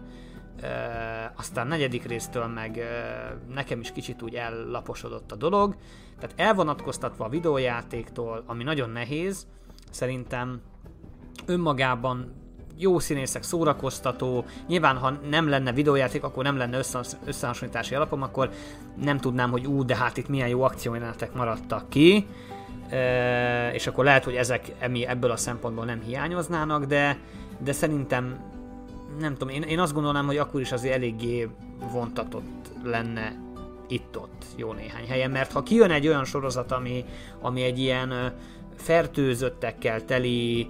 aztán 1.35 1.67
negyedik 1.67 2.05
résztől 2.05 2.47
meg 2.47 2.81
nekem 3.55 3.81
is 3.81 3.93
kicsit 3.93 4.23
úgy 4.23 4.35
ellaposodott 4.35 5.33
a 5.33 5.37
dolog, 5.37 5.77
tehát 6.19 6.41
elvonatkoztatva 6.41 7.25
a 7.25 7.29
videójátéktól, 7.29 8.43
ami 8.47 8.63
nagyon 8.63 8.91
nehéz, 8.91 9.47
szerintem 9.91 10.61
önmagában 11.47 12.35
jó 12.77 12.99
színészek, 12.99 13.43
szórakoztató, 13.43 14.45
nyilván 14.67 14.97
ha 14.97 15.11
nem 15.11 15.49
lenne 15.49 15.73
videójáték, 15.73 16.25
akkor 16.25 16.45
nem 16.45 16.57
lenne 16.57 16.79
összehasonlítási 17.25 17.95
alapom, 17.95 18.23
akkor 18.23 18.51
nem 19.03 19.19
tudnám, 19.19 19.51
hogy 19.51 19.67
ú, 19.67 19.85
de 19.85 19.97
hát 19.97 20.17
itt 20.17 20.29
milyen 20.29 20.49
jó 20.49 20.63
akciójelenetek 20.63 21.33
maradtak 21.33 21.89
ki, 21.89 22.27
és 23.73 23.87
akkor 23.87 24.05
lehet, 24.05 24.25
hogy 24.25 24.35
ezek 24.35 24.73
ebből 25.07 25.31
a 25.31 25.37
szempontból 25.37 25.85
nem 25.85 26.01
hiányoznának, 26.01 26.85
de, 26.85 27.19
de 27.59 27.73
szerintem 27.73 28.39
nem 29.19 29.33
tudom, 29.33 29.55
én, 29.55 29.63
én 29.63 29.79
azt 29.79 29.93
gondolnám, 29.93 30.27
hogy 30.27 30.37
akkor 30.37 30.61
is 30.61 30.73
azért 30.73 30.95
eléggé 30.95 31.49
vontatott 31.93 32.71
lenne 32.83 33.39
itt-ott 33.89 34.45
jó 34.57 34.73
néhány 34.73 35.07
helyen, 35.07 35.31
mert 35.31 35.53
ha 35.53 35.63
kijön 35.63 35.91
egy 35.91 36.07
olyan 36.07 36.25
sorozat, 36.25 36.73
ami, 36.73 37.05
ami 37.41 37.63
egy 37.63 37.79
ilyen 37.79 38.33
fertőzöttekkel 38.77 40.05
teli 40.05 40.69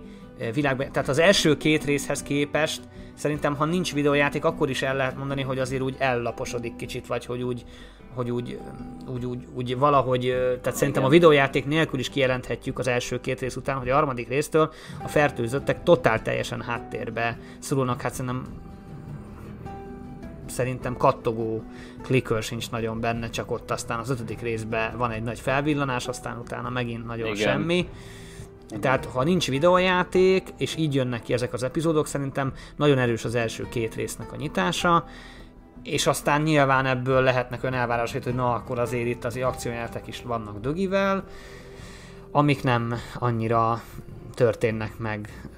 világban. 0.55 0.93
Tehát 0.93 1.09
az 1.09 1.19
első 1.19 1.57
két 1.57 1.85
részhez 1.85 2.23
képest 2.23 2.81
szerintem, 3.15 3.57
ha 3.57 3.65
nincs 3.65 3.95
videójáték, 3.95 4.45
akkor 4.45 4.71
is 4.71 4.83
el 4.83 4.97
lehet 4.97 5.17
mondani, 5.17 5.43
hogy 5.43 5.59
azért 5.59 5.83
úgy 5.83 5.97
ellaposodik 5.99 6.77
kicsit, 6.77 7.07
vagy 7.07 7.27
hogy 7.27 7.43
úgy, 7.43 7.65
hogy 8.15 8.31
úgy, 8.31 8.59
úgy, 9.07 9.25
úgy, 9.25 9.47
úgy 9.55 9.79
valahogy, 9.79 10.21
tehát 10.63 10.79
szerintem 10.79 11.05
a 11.05 11.09
videójáték 11.09 11.67
nélkül 11.67 11.99
is 11.99 12.09
kijelenthetjük 12.09 12.79
az 12.79 12.87
első 12.87 13.21
két 13.21 13.41
rész 13.41 13.57
után, 13.57 13.79
hogy 13.79 13.89
a 13.89 13.95
harmadik 13.95 14.29
résztől 14.29 14.73
a 15.03 15.09
fertőzöttek 15.09 15.83
totál 15.83 16.23
teljesen 16.23 16.61
háttérbe 16.61 17.39
szorulnak, 17.59 18.01
hát 18.01 18.15
szerintem 18.15 18.47
szerintem 20.47 20.97
kattogó 20.97 21.63
klikör 22.03 22.43
sincs 22.43 22.71
nagyon 22.71 23.01
benne, 23.01 23.31
csak 23.31 23.51
ott 23.51 23.71
aztán 23.71 23.99
az 23.99 24.11
ötödik 24.11 24.41
részben 24.41 24.97
van 24.97 25.11
egy 25.11 25.23
nagy 25.23 25.41
felvillanás, 25.41 26.09
aztán 26.09 26.39
utána 26.39 26.71
megint 26.71 27.07
nagyon 27.07 27.35
Igen. 27.35 27.37
semmi. 27.37 27.89
Tehát 28.81 29.05
ha 29.05 29.25
nincs 29.25 29.49
videójáték, 29.49 30.49
és 30.57 30.77
így 30.77 30.95
jönnek 30.95 31.23
ki 31.23 31.33
ezek 31.33 31.53
az 31.53 31.63
epizódok, 31.63 32.07
szerintem 32.07 32.53
nagyon 32.77 32.99
erős 32.99 33.25
az 33.25 33.35
első 33.35 33.69
két 33.69 33.95
résznek 33.95 34.33
a 34.33 34.37
nyitása, 34.37 35.05
és 35.83 36.07
aztán 36.07 36.43
nyilván 36.43 36.87
ebből 36.87 37.23
lehetnek 37.23 37.63
olyan 37.63 37.75
elvárások, 37.75 38.23
hogy 38.23 38.35
na 38.35 38.55
akkor 38.55 38.79
azért 38.79 39.07
itt 39.07 39.25
az 39.25 39.37
akciójáték 39.37 40.07
is 40.07 40.23
vannak 40.23 40.61
dögivel, 40.61 41.25
amik 42.33 42.63
nem 42.63 42.95
annyira 43.19 43.83
történnek 44.35 44.99
meg 44.99 45.51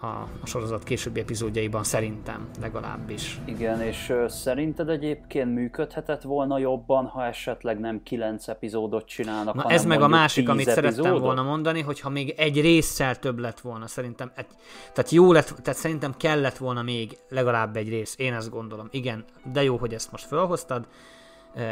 a, 0.00 0.06
a 0.06 0.28
sorozat 0.44 0.84
későbbi 0.84 1.20
epizódjaiban, 1.20 1.84
szerintem 1.84 2.48
legalábbis. 2.60 3.40
Igen, 3.44 3.80
és 3.80 4.12
szerinted 4.28 4.88
egyébként 4.88 5.54
működhetett 5.54 6.22
volna 6.22 6.58
jobban, 6.58 7.06
ha 7.06 7.24
esetleg 7.24 7.80
nem 7.80 8.02
kilenc 8.02 8.48
epizódot 8.48 9.06
csinálnak, 9.06 9.54
Na 9.54 9.64
ez 9.68 9.84
meg 9.84 10.02
a 10.02 10.08
másik, 10.08 10.48
amit 10.48 10.68
epizódot? 10.68 10.94
szerettem 10.94 11.22
volna 11.22 11.42
mondani, 11.42 11.80
hogyha 11.80 12.08
még 12.08 12.34
egy 12.36 12.60
résszel 12.60 13.18
több 13.18 13.38
lett 13.38 13.60
volna, 13.60 13.86
szerintem, 13.86 14.32
egy, 14.34 14.46
tehát 14.92 15.10
jó 15.10 15.32
lett, 15.32 15.54
tehát 15.62 15.78
szerintem 15.78 16.14
kellett 16.16 16.56
volna 16.56 16.82
még 16.82 17.18
legalább 17.28 17.76
egy 17.76 17.88
rész, 17.88 18.14
én 18.18 18.34
ezt 18.34 18.50
gondolom. 18.50 18.88
Igen, 18.90 19.24
de 19.52 19.62
jó, 19.62 19.76
hogy 19.76 19.94
ezt 19.94 20.12
most 20.12 20.26
felhoztad. 20.26 20.86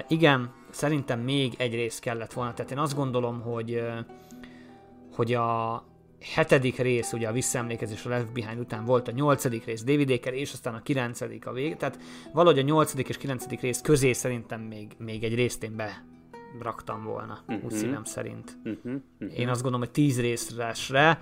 Igen, 0.08 0.50
szerintem 0.70 1.20
még 1.20 1.54
egy 1.58 1.74
rész 1.74 1.98
kellett 1.98 2.32
volna, 2.32 2.54
tehát 2.54 2.70
én 2.70 2.78
azt 2.78 2.94
gondolom, 2.94 3.40
hogy 3.40 3.82
hogy 5.12 5.34
a, 5.34 5.84
hetedik 6.20 6.76
rész, 6.76 7.12
ugye 7.12 7.28
a 7.28 7.32
visszaemlékezés 7.32 8.04
a 8.04 8.08
Left 8.08 8.32
Behind 8.32 8.60
után 8.60 8.84
volt 8.84 9.08
a 9.08 9.12
nyolcadik 9.12 9.64
rész 9.64 9.84
Aker, 9.86 10.34
és 10.34 10.52
aztán 10.52 10.74
a 10.74 10.82
kilencedik 10.82 11.46
a 11.46 11.52
vég, 11.52 11.76
tehát 11.76 11.98
valahogy 12.32 12.58
a 12.58 12.62
nyolcadik 12.62 13.08
és 13.08 13.16
kilencedik 13.16 13.60
rész 13.60 13.80
közé 13.80 14.12
szerintem 14.12 14.60
még, 14.60 14.92
még 14.98 15.24
egy 15.24 15.34
részt 15.34 15.62
én 15.62 15.76
be 15.76 16.04
raktam 16.60 17.04
volna, 17.04 17.38
uh-huh. 17.48 17.64
úgy 17.64 17.72
szívem 17.72 18.04
szerint. 18.04 18.56
Uh-huh. 18.64 18.92
Uh-huh. 19.20 19.38
Én 19.38 19.48
azt 19.48 19.62
gondolom, 19.62 19.86
hogy 19.86 19.94
tíz 19.94 20.20
részre 20.20 21.18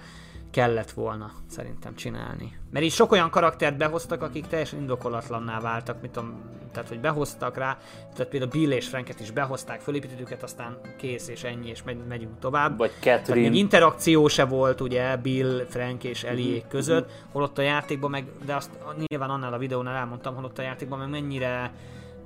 kellett 0.51 0.91
volna 0.91 1.33
szerintem 1.47 1.95
csinálni. 1.95 2.59
Mert 2.71 2.85
így 2.85 2.93
sok 2.93 3.13
olyan 3.13 3.31
karaktert 3.31 3.77
behoztak, 3.77 4.23
akik 4.23 4.47
teljesen 4.47 4.79
indokolatlanná 4.79 5.61
váltak, 5.61 6.01
mit 6.03 6.11
tudom, 6.11 6.41
tehát 6.73 6.89
hogy 6.89 7.01
behoztak 7.01 7.57
rá, 7.57 7.79
tehát 8.15 8.31
például 8.31 8.51
Bill 8.51 8.71
és 8.71 8.89
Franket 8.89 9.21
is 9.21 9.31
behozták, 9.31 9.81
fölépítettük 9.81 10.21
őket, 10.21 10.43
aztán 10.43 10.79
kész 10.97 11.29
és 11.29 11.45
ennyi, 11.45 11.69
és 11.69 11.83
megy, 11.83 12.07
megyünk 12.09 12.39
tovább. 12.39 12.79
Vagy 12.79 12.91
Catherine. 12.91 13.25
Tehát 13.25 13.51
még 13.51 13.55
interakció 13.55 14.29
se 14.29 14.45
volt 14.45 14.81
ugye 14.81 15.17
Bill, 15.17 15.67
Frank 15.69 16.05
és 16.05 16.25
Eliék 16.25 16.61
mm-hmm. 16.61 16.69
között, 16.69 17.11
holott 17.33 17.59
a 17.59 17.63
játékban 17.63 18.11
meg, 18.11 18.25
de 18.45 18.55
azt 18.55 18.71
nyilván 19.07 19.31
annál 19.31 19.53
a 19.53 19.59
videónál 19.59 19.97
elmondtam, 19.97 20.35
holott 20.35 20.59
a 20.59 20.63
játékban 20.63 20.99
meg 20.99 21.09
mennyire 21.09 21.73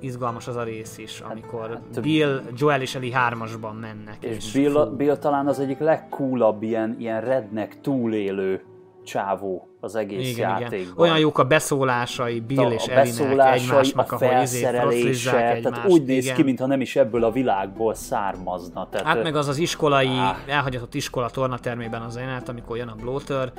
izgalmas 0.03 0.47
az 0.47 0.55
a 0.55 0.63
rész 0.63 0.97
is, 0.97 1.21
hát, 1.21 1.31
amikor 1.31 1.69
hát, 1.69 2.01
Bill, 2.01 2.41
Joel 2.55 2.81
és 2.81 2.95
Eli 2.95 3.11
hármasban 3.11 3.75
mennek. 3.75 4.17
És, 4.19 4.35
és 4.35 4.51
Bill, 4.51 4.93
Bill 4.97 5.17
talán 5.17 5.47
az 5.47 5.59
egyik 5.59 5.79
legcoolabb 5.79 6.63
ilyen, 6.63 6.95
ilyen 6.99 7.21
rednek 7.21 7.81
túlélő 7.81 8.63
csávó 9.03 9.67
az 9.79 9.95
egész 9.95 10.29
igen, 10.29 10.49
játékban. 10.49 10.79
Igen. 10.79 10.93
Olyan 10.97 11.19
jók 11.19 11.37
a 11.37 11.43
beszólásai 11.43 12.39
Bill 12.39 12.65
a, 12.65 12.71
és 12.71 12.87
a 12.87 12.91
Elinek 12.91 13.53
egymásnak, 13.53 14.11
a 14.11 14.17
felszerelése, 14.17 15.59
tehát 15.63 15.87
úgy 15.87 16.03
néz 16.03 16.23
igen. 16.23 16.35
ki, 16.35 16.43
mintha 16.43 16.65
nem 16.65 16.81
is 16.81 16.95
ebből 16.95 17.23
a 17.23 17.31
világból 17.31 17.93
származna. 17.93 18.87
Tehát, 18.89 19.07
hát 19.07 19.23
meg 19.23 19.35
az 19.35 19.47
az 19.47 19.57
iskolai, 19.57 20.07
áh. 20.07 20.35
elhagyatott 20.47 20.93
iskola 20.93 21.29
tornatermében 21.29 22.01
az 22.01 22.15
jelenet, 22.15 22.49
amikor 22.49 22.77
jön 22.77 22.87
a 22.87 22.95
bloater, 22.95 23.51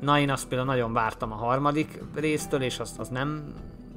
Na 0.00 0.18
én 0.18 0.30
azt 0.30 0.48
például 0.48 0.68
nagyon 0.70 0.92
vártam 0.92 1.32
a 1.32 1.34
harmadik 1.34 2.02
résztől, 2.14 2.62
és 2.62 2.78
azt 2.78 2.98
az 2.98 3.08
nem 3.08 3.54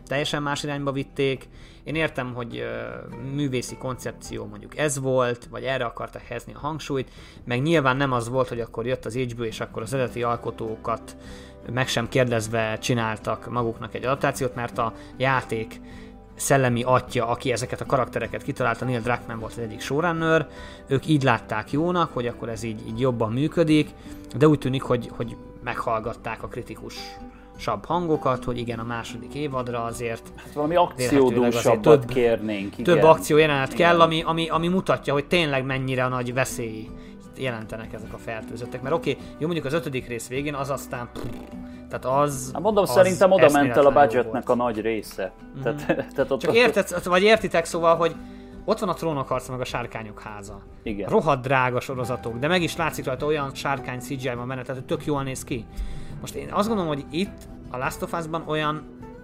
teljesen 0.07 0.43
más 0.43 0.63
irányba 0.63 0.91
vitték. 0.91 1.47
Én 1.83 1.95
értem, 1.95 2.33
hogy 2.33 2.63
művészi 3.33 3.77
koncepció 3.77 4.45
mondjuk 4.45 4.77
ez 4.77 4.99
volt, 4.99 5.47
vagy 5.51 5.63
erre 5.63 5.85
akartak 5.85 6.21
helyezni 6.21 6.53
a 6.53 6.59
hangsúlyt, 6.59 7.09
meg 7.45 7.61
nyilván 7.61 7.97
nem 7.97 8.11
az 8.11 8.29
volt, 8.29 8.47
hogy 8.47 8.59
akkor 8.59 8.85
jött 8.85 9.05
az 9.05 9.15
HBO, 9.15 9.43
és 9.43 9.59
akkor 9.59 9.81
az 9.81 9.93
eredeti 9.93 10.23
alkotókat 10.23 11.15
meg 11.73 11.87
sem 11.87 12.09
kérdezve 12.09 12.77
csináltak 12.77 13.49
maguknak 13.49 13.93
egy 13.93 14.03
adaptációt, 14.03 14.55
mert 14.55 14.77
a 14.77 14.93
játék 15.17 15.79
szellemi 16.35 16.83
atya, 16.83 17.27
aki 17.27 17.51
ezeket 17.51 17.81
a 17.81 17.85
karaktereket 17.85 18.43
kitalálta, 18.43 18.85
Neil 18.85 19.01
Druckmann 19.01 19.39
volt 19.39 19.51
az 19.51 19.59
egyik 19.59 19.81
showrunner, 19.81 20.47
ők 20.87 21.07
így 21.07 21.23
látták 21.23 21.71
jónak, 21.71 22.13
hogy 22.13 22.27
akkor 22.27 22.49
ez 22.49 22.63
így, 22.63 22.87
így 22.87 22.99
jobban 22.99 23.31
működik, 23.31 23.89
de 24.37 24.47
úgy 24.47 24.59
tűnik, 24.59 24.81
hogy, 24.81 25.09
hogy 25.15 25.35
meghallgatták 25.63 26.43
a 26.43 26.47
kritikus 26.47 26.95
sabb 27.57 27.85
hangokat, 27.85 28.43
hogy 28.43 28.57
igen, 28.57 28.79
a 28.79 28.83
második 28.83 29.33
évadra 29.33 29.83
azért... 29.83 30.31
Hát 30.35 30.53
valami 30.53 30.75
akciódúsabbat 30.75 31.81
több, 31.81 32.05
kérnénk, 32.05 32.77
igen. 32.77 32.95
Több 32.95 33.03
akció 33.03 33.37
jelenet 33.37 33.73
kell, 33.73 34.01
ami, 34.01 34.21
ami, 34.21 34.49
ami 34.49 34.67
mutatja, 34.67 35.13
hogy 35.13 35.25
tényleg 35.25 35.65
mennyire 35.65 36.07
nagy 36.07 36.33
veszély 36.33 36.87
jelentenek 37.37 37.93
ezek 37.93 38.13
a 38.13 38.17
fertőzöttek. 38.17 38.81
Mert 38.81 38.95
oké, 38.95 39.11
okay, 39.11 39.23
jó 39.37 39.45
mondjuk 39.45 39.65
az 39.65 39.73
ötödik 39.73 40.07
rész 40.07 40.27
végén 40.27 40.53
az 40.53 40.69
aztán... 40.69 41.09
Pff, 41.13 41.23
tehát 41.89 42.05
az... 42.05 42.49
Hát 42.53 42.61
mondom, 42.61 42.83
az 42.83 42.91
szerintem 42.91 43.31
oda 43.31 43.49
ment 43.49 43.77
el 43.77 43.85
a 43.85 43.91
budgetnek 43.91 44.49
a 44.49 44.55
nagy 44.55 44.81
része. 44.81 45.31
Mm-hmm. 45.41 45.61
Tehát, 45.61 45.85
tehát 46.15 46.31
ott 46.31 46.39
Csak 46.39 46.55
érted, 46.55 47.03
vagy 47.03 47.23
értitek 47.23 47.65
szóval, 47.65 47.95
hogy 47.95 48.15
ott 48.65 48.79
van 48.79 48.89
a 48.89 48.93
trónok 48.93 49.27
harca, 49.27 49.51
meg 49.51 49.61
a 49.61 49.65
sárkányok 49.65 50.19
háza. 50.19 50.61
Igen. 50.83 51.09
Rohadt 51.09 51.41
drága 51.41 51.79
sorozatok, 51.79 52.37
de 52.37 52.47
meg 52.47 52.61
is 52.61 52.75
látszik 52.75 53.05
rajta 53.05 53.25
olyan 53.25 53.51
sárkány 53.53 53.99
CGI 53.99 54.35
van 54.35 54.47
benne, 54.47 54.61
tehát 54.61 54.83
tök 54.83 55.05
jól 55.05 55.23
néz 55.23 55.43
ki. 55.43 55.65
Most 56.21 56.35
én 56.35 56.51
azt 56.51 56.67
gondolom, 56.67 56.93
hogy 56.93 57.05
itt 57.09 57.47
a 57.69 57.77
Last 57.77 58.01
of 58.01 58.13
Us-ban 58.13 58.43
olyan 58.47 58.83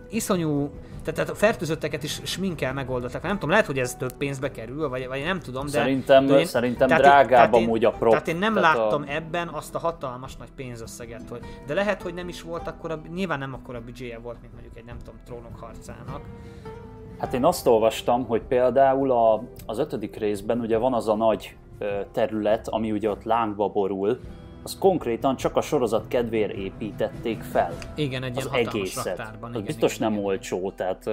iszonyú 0.09 0.71
tehát, 1.03 1.19
tehát 1.19 1.29
a 1.29 1.35
fertőzötteket 1.35 2.03
is 2.03 2.21
sminkel 2.23 2.73
megoldottak. 2.73 3.21
Nem 3.21 3.33
tudom, 3.33 3.49
lehet, 3.49 3.65
hogy 3.65 3.79
ez 3.79 3.95
több 3.95 4.13
pénzbe 4.17 4.51
kerül, 4.51 4.89
vagy, 4.89 5.07
vagy 5.07 5.23
nem 5.23 5.39
tudom, 5.39 5.65
de... 5.65 5.71
Szerintem, 5.71 6.25
de 6.25 6.39
én, 6.39 6.45
szerintem 6.45 6.87
tehát 6.87 7.03
drágább 7.03 7.53
én, 7.53 7.63
amúgy 7.63 7.85
a 7.85 7.91
prop. 7.91 8.11
Tehát 8.11 8.27
én 8.27 8.35
nem 8.35 8.53
tehát 8.53 8.75
láttam 8.75 9.01
a... 9.01 9.11
ebben 9.11 9.47
azt 9.47 9.75
a 9.75 9.79
hatalmas 9.79 10.35
nagy 10.35 10.51
pénzösszeget, 10.55 11.29
hogy, 11.29 11.39
de 11.65 11.73
lehet, 11.73 12.01
hogy 12.01 12.13
nem 12.13 12.27
is 12.27 12.41
volt 12.41 12.67
akkor, 12.67 12.91
a, 12.91 13.01
nyilván 13.13 13.39
nem 13.39 13.53
akkor 13.53 13.75
a 13.75 13.81
büdzséje 13.81 14.19
volt, 14.19 14.37
mint 14.41 14.53
mondjuk 14.53 14.77
egy 14.77 14.85
nem 14.85 14.97
tudom, 14.97 15.19
trónok 15.25 15.59
harcának. 15.59 16.21
Hát 17.19 17.33
én 17.33 17.45
azt 17.45 17.67
olvastam, 17.67 18.25
hogy 18.25 18.41
például 18.41 19.11
a, 19.11 19.43
az 19.65 19.79
ötödik 19.79 20.15
részben 20.15 20.59
ugye 20.59 20.77
van 20.77 20.93
az 20.93 21.07
a 21.07 21.15
nagy 21.15 21.55
terület, 22.11 22.67
ami 22.67 22.91
ugye 22.91 23.09
ott 23.09 23.23
lángba 23.23 23.67
borul, 23.67 24.19
az 24.63 24.77
konkrétan 24.79 25.35
csak 25.35 25.55
a 25.55 25.61
sorozat 25.61 26.07
kedvéért 26.07 26.51
építették 26.51 27.41
fel. 27.41 27.77
Igen, 27.95 28.23
egy 28.23 28.37
az 28.37 28.49
ilyen 28.51 28.67
egészet. 28.67 29.05
raktárban. 29.05 29.51
Igen, 29.51 29.63
biztos 29.63 29.95
igen, 29.95 30.09
nem 30.09 30.17
igen. 30.19 30.25
olcsó, 30.31 30.71
tehát... 30.71 31.09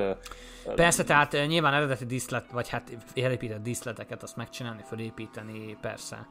Persze, 0.75 1.05
tehát 1.05 1.33
nyilván 1.47 1.75
eredeti 1.75 2.05
díszlet, 2.05 2.51
vagy 2.51 2.69
hát 2.69 2.91
elépített 3.15 3.63
díszleteket 3.63 4.23
azt 4.23 4.37
megcsinálni, 4.37 4.83
fölépíteni, 4.87 5.77
persze. 5.81 6.27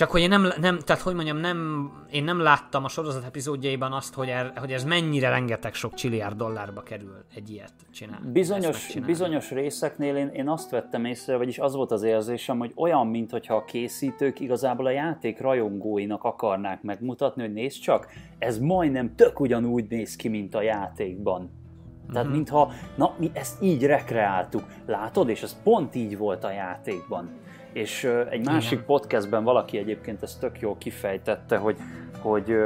Csak 0.00 0.10
hogy 0.10 0.20
én 0.20 0.28
nem, 0.28 0.48
nem, 0.60 0.78
tehát 0.78 1.02
hogy 1.02 1.14
mondjam, 1.14 1.36
nem, 1.36 1.90
én 2.10 2.24
nem 2.24 2.40
láttam 2.40 2.84
a 2.84 2.88
sorozat 2.88 3.24
epizódjaiban 3.24 3.92
azt, 3.92 4.14
hogy, 4.14 4.28
er, 4.28 4.52
hogy 4.56 4.72
ez 4.72 4.84
mennyire 4.84 5.28
rengeteg 5.28 5.74
sok 5.74 5.94
csiliárd 5.94 6.36
dollárba 6.36 6.82
kerül 6.82 7.24
egy 7.34 7.50
ilyet 7.50 7.72
csinálni. 7.92 8.30
Bizonyos, 8.30 8.96
bizonyos 9.06 9.50
részeknél 9.50 10.16
én, 10.16 10.28
én 10.28 10.48
azt 10.48 10.70
vettem 10.70 11.04
észre, 11.04 11.36
vagyis 11.36 11.58
az 11.58 11.74
volt 11.74 11.90
az 11.90 12.02
érzésem, 12.02 12.58
hogy 12.58 12.72
olyan, 12.76 13.06
mintha 13.06 13.54
a 13.54 13.64
készítők 13.64 14.40
igazából 14.40 14.86
a 14.86 14.90
játék 14.90 15.40
rajongóinak 15.40 16.24
akarnák 16.24 16.82
megmutatni, 16.82 17.42
hogy 17.42 17.52
nézd 17.52 17.80
csak, 17.80 18.06
ez 18.38 18.58
majdnem 18.58 19.14
tök 19.14 19.40
ugyanúgy 19.40 19.86
néz 19.88 20.16
ki, 20.16 20.28
mint 20.28 20.54
a 20.54 20.62
játékban. 20.62 21.50
Tehát 22.12 22.26
mm-hmm. 22.26 22.34
mintha, 22.34 22.72
na 22.94 23.14
mi 23.18 23.30
ezt 23.32 23.62
így 23.62 23.86
rekreáltuk, 23.86 24.64
látod, 24.86 25.28
és 25.28 25.42
ez 25.42 25.62
pont 25.62 25.94
így 25.94 26.18
volt 26.18 26.44
a 26.44 26.50
játékban. 26.50 27.30
És 27.72 28.04
egy 28.30 28.44
másik 28.44 28.72
Igen. 28.72 28.84
podcastben 28.84 29.44
valaki 29.44 29.78
egyébként 29.78 30.22
ezt 30.22 30.40
tök 30.40 30.60
jól 30.60 30.76
kifejtette, 30.78 31.56
hogy, 31.56 31.76
hogy, 32.20 32.56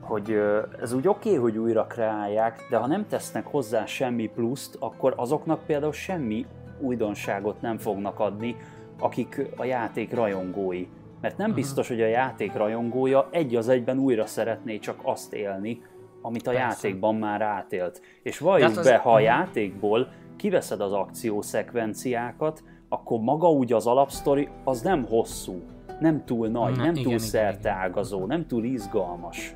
hogy 0.00 0.40
ez 0.80 0.92
úgy 0.92 1.08
oké, 1.08 1.28
okay, 1.28 1.40
hogy 1.40 1.58
újra 1.58 1.86
kreálják, 1.86 2.66
de 2.70 2.76
ha 2.76 2.86
nem 2.86 3.06
tesznek 3.08 3.46
hozzá 3.46 3.84
semmi 3.86 4.30
pluszt, 4.34 4.76
akkor 4.80 5.14
azoknak 5.16 5.64
például 5.66 5.92
semmi 5.92 6.46
újdonságot 6.78 7.60
nem 7.60 7.78
fognak 7.78 8.20
adni, 8.20 8.56
akik 8.98 9.46
a 9.56 9.64
játék 9.64 10.14
rajongói. 10.14 10.86
Mert 11.20 11.36
nem 11.36 11.54
biztos, 11.54 11.88
hogy 11.88 12.00
a 12.00 12.06
játék 12.06 12.52
rajongója 12.52 13.28
egy 13.30 13.56
az 13.56 13.68
egyben 13.68 13.98
újra 13.98 14.26
szeretné 14.26 14.78
csak 14.78 14.98
azt 15.02 15.32
élni, 15.32 15.82
amit 16.22 16.46
a 16.46 16.50
Persze. 16.50 16.66
játékban 16.66 17.14
már 17.14 17.42
átélt. 17.42 18.02
És 18.22 18.38
valljuk 18.38 18.76
az... 18.76 18.86
be, 18.86 18.96
ha 18.96 19.12
a 19.12 19.20
játékból 19.20 20.08
kiveszed 20.36 20.80
az 20.80 20.92
akciószekvenciákat, 20.92 22.62
akkor 22.88 23.20
maga 23.20 23.50
úgy 23.50 23.72
az 23.72 23.86
alapsztori 23.86 24.48
az 24.64 24.80
nem 24.80 25.04
hosszú. 25.04 25.62
nem 26.00 26.24
túl 26.24 26.48
nagy, 26.48 26.76
Na, 26.76 26.82
nem 26.82 26.94
igen, 26.94 27.02
túl 27.02 27.18
szerteágazó, 27.18 28.26
nem 28.26 28.46
túl 28.46 28.64
izgalmas. 28.64 29.54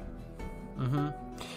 Uh-huh. 0.78 1.14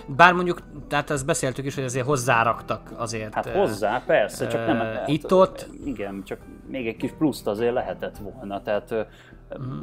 Bár 0.07 0.33
mondjuk, 0.33 0.61
tehát 0.87 1.09
ezt 1.09 1.25
beszéltük 1.25 1.65
is, 1.65 1.75
hogy 1.75 1.83
azért 1.83 2.05
hozzáraktak 2.05 2.93
azért. 2.97 3.33
Hát 3.33 3.49
hozzá, 3.49 4.03
persze, 4.05 4.47
csak 4.47 4.65
nem... 4.65 4.77
hát, 4.77 5.07
itt-ott- 5.07 5.69
Igen, 5.85 6.21
csak 6.25 6.39
még 6.67 6.87
egy 6.87 6.97
kis 6.97 7.11
pluszt 7.11 7.47
azért 7.47 7.73
lehetett 7.73 8.17
volna, 8.17 8.61
tehát. 8.61 8.95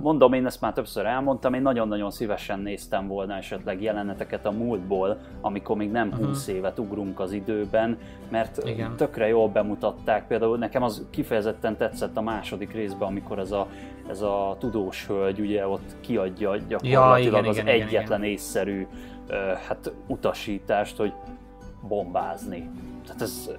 Mondom, 0.03 0.33
én 0.33 0.47
ezt 0.47 0.61
már 0.61 0.73
többször 0.73 1.07
elmondtam, 1.07 1.55
én 1.55 1.63
nagyon-nagyon 1.63 2.11
szívesen 2.11 2.59
néztem 2.61 3.07
volna 3.07 3.35
esetleg 3.37 3.83
jeleneteket 3.83 4.47
a 4.47 4.51
múltból, 4.51 5.19
amikor 5.41 5.77
még 5.77 5.91
nem 5.91 6.15
20 6.17 6.47
évet 6.47 6.79
ugrunk 6.79 7.21
az 7.21 7.33
időben, 7.33 7.99
mert 8.31 8.57
Mhm. 8.57 8.69
Igen. 8.69 8.97
tökre 8.97 9.29
jól 9.29 9.49
bemutatták, 9.49 10.27
például 10.27 10.59
nekem 10.59 10.83
az 10.83 11.07
kifejezetten 11.11 11.77
tetszett 11.77 12.17
a 12.17 12.21
második 12.23 12.73
részben, 12.73 13.09
amikor 13.09 13.39
ez 13.39 13.53
a, 13.53 13.67
ez 14.09 14.21
a 14.23 14.57
tudós 14.59 15.07
hölgy 15.07 15.41
ugye 15.41 15.67
ott 15.67 15.97
kiadja 16.01 16.57
gyakorlatilag 16.57 17.19
igen, 17.21 17.45
az 17.45 17.57
igen, 17.57 17.75
igen, 17.75 17.87
egyetlen 17.87 18.23
észszerű 18.23 18.87
ö, 19.27 19.35
hát 19.69 19.93
utasítást, 20.07 20.97
hogy 20.97 21.13
bombázni. 21.89 22.71
Tehát 23.07 23.23
ez 23.23 23.51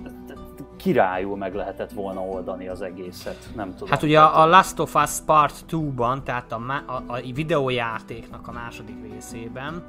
királyul 0.82 1.38
meg 1.38 1.56
lehetett 1.56 1.92
volna 1.92 2.22
oldani 2.22 2.68
az 2.68 2.82
egészet, 2.82 3.50
nem 3.56 3.72
tudom. 3.74 3.90
Hát 3.90 4.04
ugye 4.04 4.20
a 4.20 4.42
a 4.42 4.46
Last 4.46 4.80
of 4.80 4.96
Us 4.96 5.20
Part 5.26 5.66
2-ban, 5.70 6.24
tehát 6.24 6.52
a, 6.52 6.84
a, 6.86 7.04
a 7.08 7.20
videójátéknak 7.34 8.48
a 8.48 8.52
második 8.52 8.96
részében, 9.12 9.84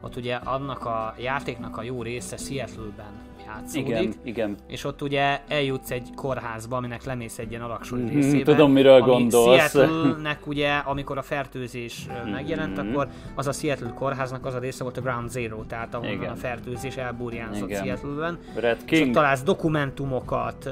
ott 0.00 0.16
ugye 0.16 0.34
annak 0.34 0.84
a 0.84 1.14
játéknak 1.18 1.76
a 1.76 1.82
jó 1.82 2.02
része 2.02 2.36
Seattle-ben 2.36 3.29
játszódik. 3.56 3.88
igen, 3.88 4.12
igen. 4.24 4.56
És 4.66 4.84
ott 4.84 5.02
ugye 5.02 5.40
eljutsz 5.48 5.90
egy 5.90 6.08
kórházba, 6.14 6.76
aminek 6.76 7.04
lemész 7.04 7.38
egy 7.38 7.50
ilyen 7.50 7.62
alaksori 7.62 8.02
Mhm, 8.02 8.14
részébe. 8.14 8.44
tudom, 8.44 8.72
miről 8.72 9.02
ami 9.02 9.10
gondolsz. 9.12 9.72
Seattle-nek 9.72 10.46
ugye, 10.46 10.72
amikor 10.76 11.18
a 11.18 11.22
fertőzés 11.22 12.06
ö, 12.26 12.30
megjelent, 12.30 12.78
akkor 12.78 13.08
az 13.34 13.46
a 13.46 13.52
Seattle 13.52 13.92
kórháznak 13.94 14.46
az 14.46 14.54
a 14.54 14.58
része 14.58 14.82
volt 14.82 14.96
a 14.96 15.00
Ground 15.00 15.28
Zero, 15.30 15.62
tehát 15.64 15.94
ahonnan 15.94 16.12
Igen. 16.14 16.30
a 16.30 16.36
fertőzés 16.36 16.96
elburjánzott 16.96 17.68
Igen. 17.68 17.84
Seattle-ben. 17.84 18.38
Red 18.54 18.76
És 18.76 18.82
ott 18.82 18.88
King. 18.88 19.14
találsz 19.14 19.42
dokumentumokat, 19.42 20.70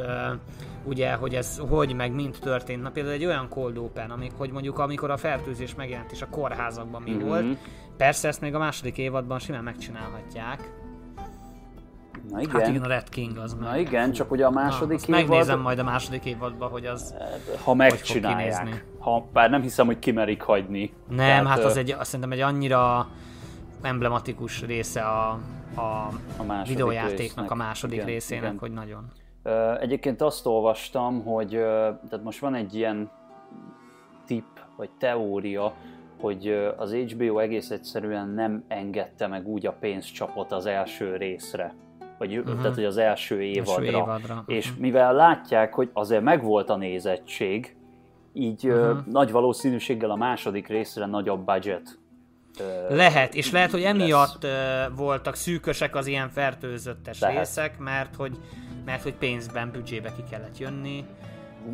ugye, 0.85 1.13
hogy 1.13 1.35
ez 1.35 1.59
hogy, 1.69 1.95
meg 1.95 2.13
mind 2.15 2.37
történt. 2.41 2.83
Na 2.83 2.91
például 2.91 3.15
egy 3.15 3.25
olyan 3.25 3.49
cold 3.49 3.77
open, 3.79 4.11
amik, 4.11 4.33
hogy 4.37 4.51
mondjuk 4.51 4.79
amikor 4.79 5.11
a 5.11 5.17
fertőzés 5.17 5.75
megjelent 5.75 6.13
és 6.13 6.23
a 6.23 6.29
kórházakban 6.31 7.03
mi 7.03 7.11
Mhm. 7.11 7.27
volt. 7.27 7.45
Persze 7.97 8.29
ezt 8.29 8.41
még 8.41 8.55
a 8.55 8.59
második 8.59 8.99
évadban 8.99 9.39
simán 9.39 9.65
megcsinálhatják. 9.65 10.71
Na 12.31 12.41
igen. 12.41 12.61
Hát 12.61 12.69
igen, 12.69 12.83
a 12.83 12.87
Red 12.87 13.09
King 13.09 13.37
az 13.37 13.55
meg. 13.55 13.69
Na 13.69 13.79
igen, 13.79 14.13
csak 14.13 14.31
ugye 14.31 14.47
a 14.47 14.51
Na, 14.51 14.61
második 14.61 14.97
azt 14.97 15.09
évad, 15.09 15.21
megnézem 15.21 15.61
majd 15.61 15.79
a 15.79 15.85
második 15.85 16.25
évadban, 16.25 16.71
hogy 16.71 16.87
az... 16.87 17.15
ha 17.51 17.57
fog 17.57 17.77
megcsinálják. 17.77 18.85
Ha, 18.99 19.27
bár 19.33 19.51
nem 19.51 19.63
hiszem, 19.63 19.87
hogy 19.87 19.99
kimerik 19.99 20.43
hagyni. 20.43 20.93
Nem, 21.09 21.17
Tehát, 21.17 21.47
hát 21.47 21.65
az 21.65 21.77
egy, 21.77 21.91
azt 21.91 22.05
szerintem 22.05 22.33
egy 22.33 22.41
annyira 22.41 23.09
emblematikus 23.83 24.63
része 24.63 25.01
a, 25.01 25.39
a, 25.75 25.81
a 26.37 26.63
videójátéknak 26.67 27.19
résznek. 27.19 27.51
a 27.51 27.55
második 27.55 27.95
Igen, 27.95 28.07
részének, 28.07 28.45
igen. 28.45 28.59
hogy 28.59 28.73
nagyon. 28.73 29.07
Egyébként 29.81 30.21
azt 30.23 30.47
olvastam, 30.47 31.25
hogy 31.25 31.49
tehát 32.09 32.23
most 32.23 32.39
van 32.39 32.55
egy 32.55 32.75
ilyen 32.75 33.11
tipp, 34.27 34.57
vagy 34.77 34.91
teória, 34.99 35.75
hogy 36.21 36.73
az 36.77 36.93
HBO 36.93 37.39
egész 37.39 37.71
egyszerűen 37.71 38.29
nem 38.29 38.65
engedte 38.69 39.27
meg 39.27 39.47
úgy 39.47 39.67
a 39.67 39.73
pénzcsapot 39.73 40.53
az 40.53 40.67
első 40.67 41.17
részre. 41.17 41.75
Vagy, 42.19 42.39
uh-huh. 42.39 42.57
tehát, 42.61 42.75
hogy 42.75 42.85
az 42.85 42.97
első 42.97 43.43
évadra. 43.43 44.01
Mhm. 44.01 44.09
évadra, 44.11 44.45
És 44.47 44.71
mhm. 44.71 44.81
mivel 44.81 45.15
látják, 45.15 45.75
hogy 45.75 45.91
azért 45.93 46.23
megvolt 46.23 46.71
a 46.71 46.77
nézettség, 46.77 47.77
így 48.33 48.67
uh-huh. 48.67 48.89
Mhm. 48.89 49.11
nagy 49.11 49.31
valószínűséggel 49.31 50.11
a 50.11 50.17
második 50.17 50.69
részre 50.69 51.07
nagyobb 51.07 51.45
budget 51.45 51.99
ö, 52.61 52.95
Lehet, 52.95 53.35
és 53.35 53.51
lehet, 53.51 53.71
hogy 53.71 53.81
lesz. 53.81 53.93
emiatt 53.93 54.45
uh, 54.45 54.51
voltak 54.97 55.35
szűkösek 55.35 55.95
az 55.97 56.07
ilyen 56.07 56.29
fertőzöttes 56.29 57.21
Lehet. 57.21 57.39
részek, 57.39 57.79
mert 57.79 58.15
hogy, 58.17 58.39
mert 58.85 59.03
hogy 59.03 59.15
pénzben, 59.15 59.71
büdzsébe 59.71 60.13
ki 60.17 60.23
kellett 60.31 60.59
jönni. 60.59 61.05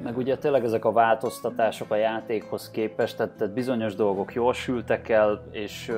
Meg 0.03 0.17
ugye 0.17 0.39
tényleg 0.39 0.65
ezek 0.65 0.85
a 0.85 0.93
változtatások 0.93 1.91
a 1.91 1.97
játékhoz 1.97 2.71
képest, 2.71 3.17
tehát, 3.17 3.33
tehát 3.33 3.55
bizonyos 3.55 3.95
dolgok 3.95 4.35
jól 4.35 4.53
sültek 4.53 5.09
el, 5.09 5.43
és 5.51 5.93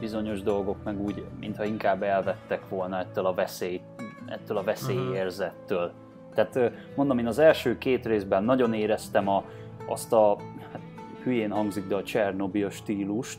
bizonyos 0.00 0.42
dolgok 0.42 0.84
meg 0.84 1.00
úgy, 1.00 1.24
mintha 1.40 1.64
inkább 1.64 2.02
elvettek 2.02 2.68
volna 2.68 2.98
ettől 2.98 3.26
a 3.26 3.34
veszély, 3.34 3.80
ettől 4.26 4.56
a 4.56 4.62
veszélyérzettől. 4.62 5.92
Tehát 6.34 6.72
mondom, 6.96 7.18
én 7.18 7.26
az 7.26 7.38
első 7.38 7.78
két 7.78 8.06
részben 8.06 8.44
nagyon 8.44 8.74
éreztem 8.74 9.28
a, 9.28 9.44
azt 9.86 10.12
a, 10.12 10.36
hát 10.72 10.80
hülyén 11.22 11.50
hangzik, 11.50 11.86
de 11.86 11.94
a 11.94 12.02
Csernobyl 12.02 12.70
stílust, 12.70 13.38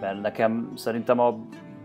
mert 0.00 0.20
nekem 0.20 0.72
szerintem 0.74 1.18
a 1.18 1.38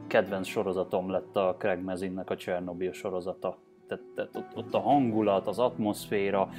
kedvenc 0.07 0.47
sorozatom 0.47 1.09
lett 1.09 1.35
a 1.35 1.55
Craig 1.57 1.83
Mazinnek 1.83 2.29
a 2.29 2.35
Csernobyl 2.35 2.91
sorozata. 2.91 3.57
Tehát, 3.87 4.03
tehát 4.15 4.35
ott, 4.35 4.57
ott 4.57 4.73
a 4.73 4.79
hangulat, 4.79 5.47
az 5.47 5.59
atmoszféra, 5.59 6.49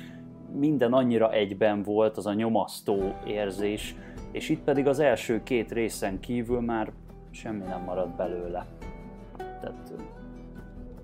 minden 0.54 0.92
annyira 0.92 1.32
egyben 1.32 1.82
volt, 1.82 2.16
az 2.16 2.26
a 2.26 2.32
nyomasztó 2.32 3.14
érzés, 3.26 3.96
és 4.30 4.48
itt 4.48 4.62
pedig 4.62 4.86
az 4.86 4.98
első 4.98 5.42
két 5.42 5.72
részen 5.72 6.20
kívül 6.20 6.60
már 6.60 6.92
semmi 7.30 7.62
nem 7.64 7.82
maradt 7.82 8.16
belőle. 8.16 8.66
Tehát 9.36 9.92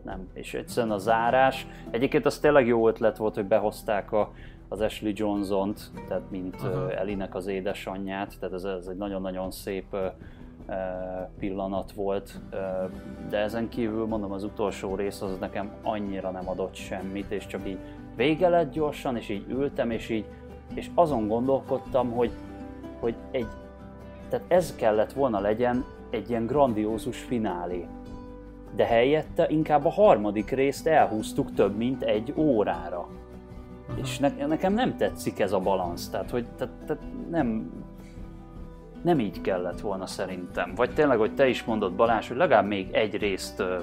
nem. 0.03 0.29
És 0.33 0.55
egyszerűen 0.55 0.93
a 0.93 0.99
zárás, 0.99 1.67
egyébként 1.91 2.27
az 2.27 2.39
tényleg 2.39 2.67
jó 2.67 2.89
ötlet 2.89 3.17
volt, 3.17 3.35
hogy 3.35 3.47
behozták 3.47 4.13
a, 4.13 4.33
az 4.69 4.81
Ashley 4.81 5.13
Johnson-t, 5.15 5.81
tehát 6.09 6.31
mint 6.31 6.63
uh 6.63 6.99
Elinek 6.99 7.35
az 7.35 7.47
édesanyját, 7.47 8.39
tehát 8.41 8.55
ez, 8.55 8.65
ez 8.65 8.87
egy 8.87 8.97
nagyon-nagyon 8.97 9.51
szép 9.51 9.97
pillanat 11.39 11.93
volt, 11.93 12.41
de 13.29 13.39
ezen 13.39 13.69
kívül 13.69 14.07
mondom 14.07 14.33
az 14.33 14.45
utolsó 14.45 14.95
rész 14.95 15.21
az 15.21 15.39
nekem 15.39 15.71
annyira 15.83 16.31
nem 16.31 16.49
adott 16.49 16.75
semmit, 16.75 17.31
és 17.31 17.47
csak 17.47 17.69
így 17.69 17.79
vége 18.19 18.49
lett 18.49 18.73
gyorsan, 18.73 19.17
és 19.17 19.29
így 19.29 19.45
ültem, 19.49 19.91
és 19.91 20.09
így, 20.09 20.25
és 20.75 20.91
azon 20.95 21.29
gondolkodtam, 21.29 22.11
hogy, 22.11 22.31
hogy 23.01 23.15
egy, 23.31 23.47
tehát 24.29 24.45
ez 24.49 24.75
kellett 24.77 25.13
volna 25.13 25.41
legyen 25.41 25.85
egy 26.11 26.31
ilyen 26.31 26.47
grandiózus 26.47 27.21
finálé. 27.21 27.87
De 28.77 28.85
helyette 28.85 29.49
inkább 29.49 29.85
a 29.85 29.91
harmadik 29.91 30.51
részt 30.51 30.87
elhúztuk 30.87 31.55
több 31.55 31.77
mint 31.77 32.03
egy 32.03 32.33
órára. 32.37 33.09
Uh-huh. 33.89 33.99
És 33.99 34.19
ne, 34.19 34.47
nekem 34.47 34.73
nem 34.73 34.97
tetszik 34.97 35.41
ez 35.41 35.53
a 35.53 35.61
balansz, 35.61 36.09
tehát 36.09 36.31
hogy 36.31 36.47
tehát, 36.57 36.75
tehát 36.87 37.03
nem, 37.31 37.73
nem 39.03 39.21
így 39.21 39.41
kellett 39.41 39.81
volna 39.81 40.07
szerintem. 40.07 40.75
Vagy 40.75 40.95
tényleg, 40.95 41.19
hogy 41.19 41.35
te 41.35 41.49
is 41.49 41.65
mondod 41.65 41.93
Balázs, 41.93 42.29
hogy 42.29 42.37
legalább 42.37 42.67
még 42.67 42.89
egy 42.93 43.17
részt 43.17 43.61
ö, 43.61 43.79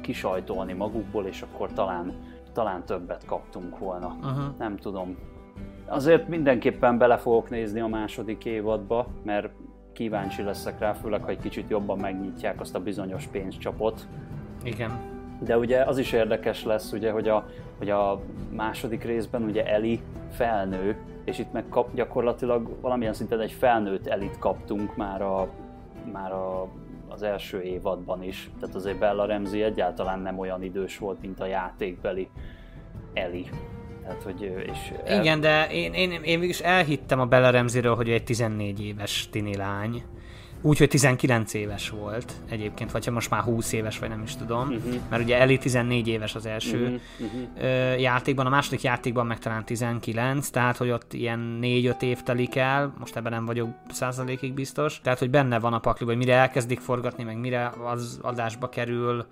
kisajtolni 0.00 0.72
magukból, 0.72 1.26
és 1.26 1.42
akkor 1.42 1.72
talán, 1.72 2.33
talán 2.54 2.84
többet 2.84 3.24
kaptunk 3.26 3.78
volna. 3.78 4.06
Uh-huh. 4.06 4.44
Nem 4.58 4.76
tudom. 4.76 5.16
Azért 5.86 6.28
mindenképpen 6.28 6.98
bele 6.98 7.16
fogok 7.16 7.50
nézni 7.50 7.80
a 7.80 7.86
második 7.86 8.44
évadba, 8.44 9.06
mert 9.22 9.48
kíváncsi 9.92 10.42
leszek 10.42 10.78
rá, 10.78 10.92
főleg, 10.92 11.22
ha 11.22 11.28
egy 11.28 11.40
kicsit 11.40 11.70
jobban 11.70 11.98
megnyitják 11.98 12.60
azt 12.60 12.74
a 12.74 12.80
bizonyos 12.80 13.26
pénzcsapot. 13.26 14.06
Igen. 14.62 14.90
De 15.38 15.58
ugye 15.58 15.82
az 15.82 15.98
is 15.98 16.12
érdekes 16.12 16.64
lesz, 16.64 16.92
ugye, 16.92 17.10
hogy 17.10 17.28
a, 17.28 17.46
hogy 17.78 17.90
a 17.90 18.20
második 18.50 19.04
részben 19.04 19.42
ugye 19.42 19.66
Eli 19.66 20.00
felnő, 20.30 20.96
és 21.24 21.38
itt 21.38 21.52
meg 21.52 21.64
kap, 21.68 21.94
gyakorlatilag 21.94 22.80
valamilyen 22.80 23.12
szinten 23.12 23.40
egy 23.40 23.52
felnőtt 23.52 24.06
Elit 24.06 24.38
kaptunk 24.38 24.96
már, 24.96 25.22
a, 25.22 25.48
már 26.12 26.32
a, 26.32 26.68
az 27.14 27.22
első 27.22 27.62
évadban 27.62 28.22
is. 28.22 28.50
Tehát 28.60 28.74
azért 28.74 28.98
Bella 28.98 29.26
Ramsey 29.26 29.62
egyáltalán 29.62 30.20
nem 30.20 30.38
olyan 30.38 30.62
idős 30.62 30.98
volt, 30.98 31.20
mint 31.20 31.40
a 31.40 31.46
játékbeli 31.46 32.28
Eli. 33.14 33.48
Tehát, 34.02 34.22
hogy, 34.22 34.42
és 34.42 34.92
Igen, 35.20 35.40
de 35.40 35.66
én, 35.70 35.92
én, 35.92 36.10
én 36.10 36.20
végülis 36.22 36.60
elhittem 36.60 37.20
a 37.20 37.26
Bella 37.26 37.50
Ramsey-ről, 37.50 37.94
hogy 37.94 38.08
ő 38.08 38.12
egy 38.12 38.24
14 38.24 38.80
éves 38.80 39.28
tini 39.30 39.56
lány. 39.56 40.02
Úgyhogy 40.66 40.88
19 40.88 41.54
éves 41.54 41.90
volt 41.90 42.32
egyébként, 42.48 42.90
vagy 42.90 43.04
ha 43.04 43.10
most 43.10 43.30
már 43.30 43.42
20 43.42 43.72
éves, 43.72 43.98
vagy 43.98 44.08
nem 44.08 44.22
is 44.22 44.36
tudom. 44.36 44.68
Uh-huh. 44.68 44.94
Mert 45.08 45.22
ugye 45.22 45.38
Eli 45.38 45.58
14 45.58 46.08
éves 46.08 46.34
az 46.34 46.46
első 46.46 47.00
uh-huh. 47.18 48.00
játékban, 48.00 48.46
a 48.46 48.48
második 48.48 48.82
játékban 48.82 49.26
meg 49.26 49.38
talán 49.38 49.64
19, 49.64 50.48
tehát 50.48 50.76
hogy 50.76 50.90
ott 50.90 51.12
ilyen 51.12 51.58
4-5 51.62 52.02
év 52.02 52.22
telik 52.22 52.56
el, 52.56 52.94
most 52.98 53.16
ebben 53.16 53.32
nem 53.32 53.46
vagyok 53.46 53.68
százalékig 53.90 54.54
biztos. 54.54 55.00
Tehát, 55.00 55.18
hogy 55.18 55.30
benne 55.30 55.58
van 55.58 55.72
a 55.72 55.78
pakliban, 55.78 56.14
hogy 56.14 56.24
mire 56.24 56.38
elkezdik 56.38 56.80
forgatni, 56.80 57.24
meg 57.24 57.38
mire 57.38 57.72
az 57.84 58.18
adásba 58.22 58.68
kerül, 58.68 59.26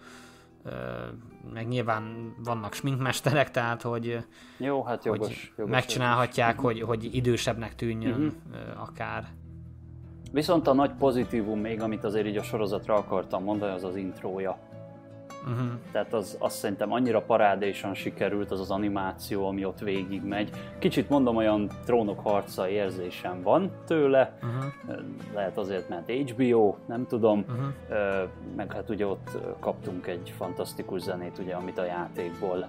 meg 1.53 1.69
nyilván 1.69 2.35
vannak 2.45 2.75
sminkmesterek, 2.75 3.51
tehát 3.51 3.83
hogy 3.83 4.25
Jó, 4.57 4.85
hát 4.85 5.05
jogos. 5.05 5.27
hogy 5.27 5.53
jogos 5.57 5.73
megcsinálhatják, 5.73 6.59
hogy, 6.59 6.81
hogy 6.81 7.15
idősebbnek 7.15 7.75
tűnjön 7.75 8.13
uh-huh. 8.13 8.83
akár. 8.83 9.29
Viszont 10.33 10.67
a 10.67 10.73
nagy 10.73 10.91
pozitívum 10.99 11.61
még, 11.61 11.81
amit 11.81 12.05
azért 12.05 12.27
így 12.27 12.37
a 12.37 12.43
sorozatra 12.43 12.95
akartam 12.95 13.43
mondani, 13.43 13.73
az 13.73 13.85
az 13.85 13.97
intrója. 13.97 14.59
Uh-huh. 15.43 15.69
Tehát 15.93 16.13
az, 16.13 16.37
azt 16.39 16.57
szerintem 16.57 16.93
annyira 16.93 17.23
parádésan 17.23 17.95
sikerült 17.95 18.51
az 18.51 18.61
az 18.61 18.71
animáció, 18.71 19.47
ami 19.47 19.65
ott 19.65 19.79
végig 19.79 20.23
megy. 20.23 20.51
Kicsit 20.79 21.09
mondom, 21.09 21.37
olyan 21.37 21.71
trónok 21.85 22.21
harca 22.21 22.69
érzésem 22.69 23.43
van 23.43 23.71
tőle, 23.87 24.39
uh-huh. 24.43 25.01
lehet 25.35 25.59
azért, 25.59 25.89
mert 25.89 26.11
HBO, 26.11 26.75
nem 26.87 27.07
tudom, 27.07 27.45
uh-huh. 27.49 28.29
meg 28.57 28.73
hát 28.73 28.91
ugye 28.91 29.07
ott 29.07 29.39
kaptunk 29.61 30.07
egy 30.07 30.33
fantasztikus 30.37 31.01
zenét, 31.01 31.39
ugye, 31.39 31.55
amit 31.55 31.79
a 31.79 31.85
játékból 31.85 32.69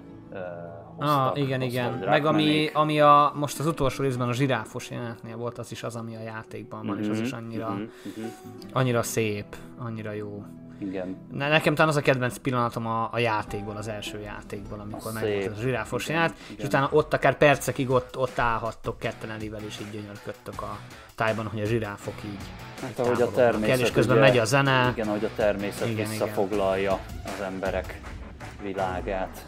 hoztak. 0.96 1.36
Ah, 1.36 1.42
igen, 1.42 1.62
igen. 1.62 2.04
Meg 2.06 2.26
ami, 2.26 2.70
ami 2.74 3.00
a, 3.00 3.32
most 3.36 3.60
az 3.60 3.66
utolsó 3.66 4.04
részben 4.04 4.28
a 4.28 4.34
zsiráfos 4.34 4.90
jelenetnél 4.90 5.38
volt, 5.38 5.58
az 5.58 5.72
is 5.72 5.84
az, 5.84 5.96
ami 5.96 6.16
a 6.16 6.22
játékban 6.22 6.86
van, 6.86 6.96
mm-hmm, 6.96 7.04
és 7.04 7.10
az 7.10 7.20
is 7.20 7.32
mhm, 7.32 7.44
annyira, 7.44 7.70
mm-hmm. 7.70 8.26
annyira 8.72 9.04
szép, 9.04 9.56
annyira 9.78 10.12
jó. 10.12 10.44
Igen. 10.78 11.18
Ne, 11.32 11.50
nekem 11.50 11.74
talán 11.76 11.90
az 11.90 11.96
a 11.96 12.02
kedvenc 12.02 12.38
pillanatom 12.38 12.88
a, 12.88 13.10
a 13.12 13.20
játékból, 13.20 13.76
az 13.76 13.88
első 13.88 14.20
játékból, 14.20 14.80
amikor 14.80 15.12
a 15.12 15.14
meg 15.14 15.24
volt 15.24 15.58
a 15.58 15.62
zsiráfos 15.62 16.08
jelenet, 16.08 16.34
és 16.58 16.64
utána 16.64 16.88
ott 16.92 17.14
akár 17.14 17.38
percekig 17.38 17.90
ott, 17.90 18.18
ott 18.18 18.40
állhattok 18.40 19.00
ketten 19.00 19.30
Elivel, 19.30 19.62
és 19.68 19.80
így 19.80 19.92
gyönyörködtök 19.92 20.62
a 20.62 20.78
tájban, 21.16 21.48
hogy 21.48 21.62
a 21.62 21.66
zsiráfok 21.66 22.14
így 22.26 22.40
Hát 22.82 23.00
ahogy 23.00 23.22
a 23.22 23.32
természet, 23.32 23.80
és 23.80 23.92
közben 23.92 24.18
ugye, 24.18 24.26
megy 24.26 24.38
a 24.38 24.46
zene. 24.46 24.90
Igen, 24.92 25.08
ahogy 25.08 25.24
a 25.24 25.30
természet 25.36 25.88
igen, 25.88 26.10
visszafoglalja 26.10 27.00
igen. 27.10 27.34
az 27.34 27.42
emberek 27.42 28.02
világát. 28.62 29.46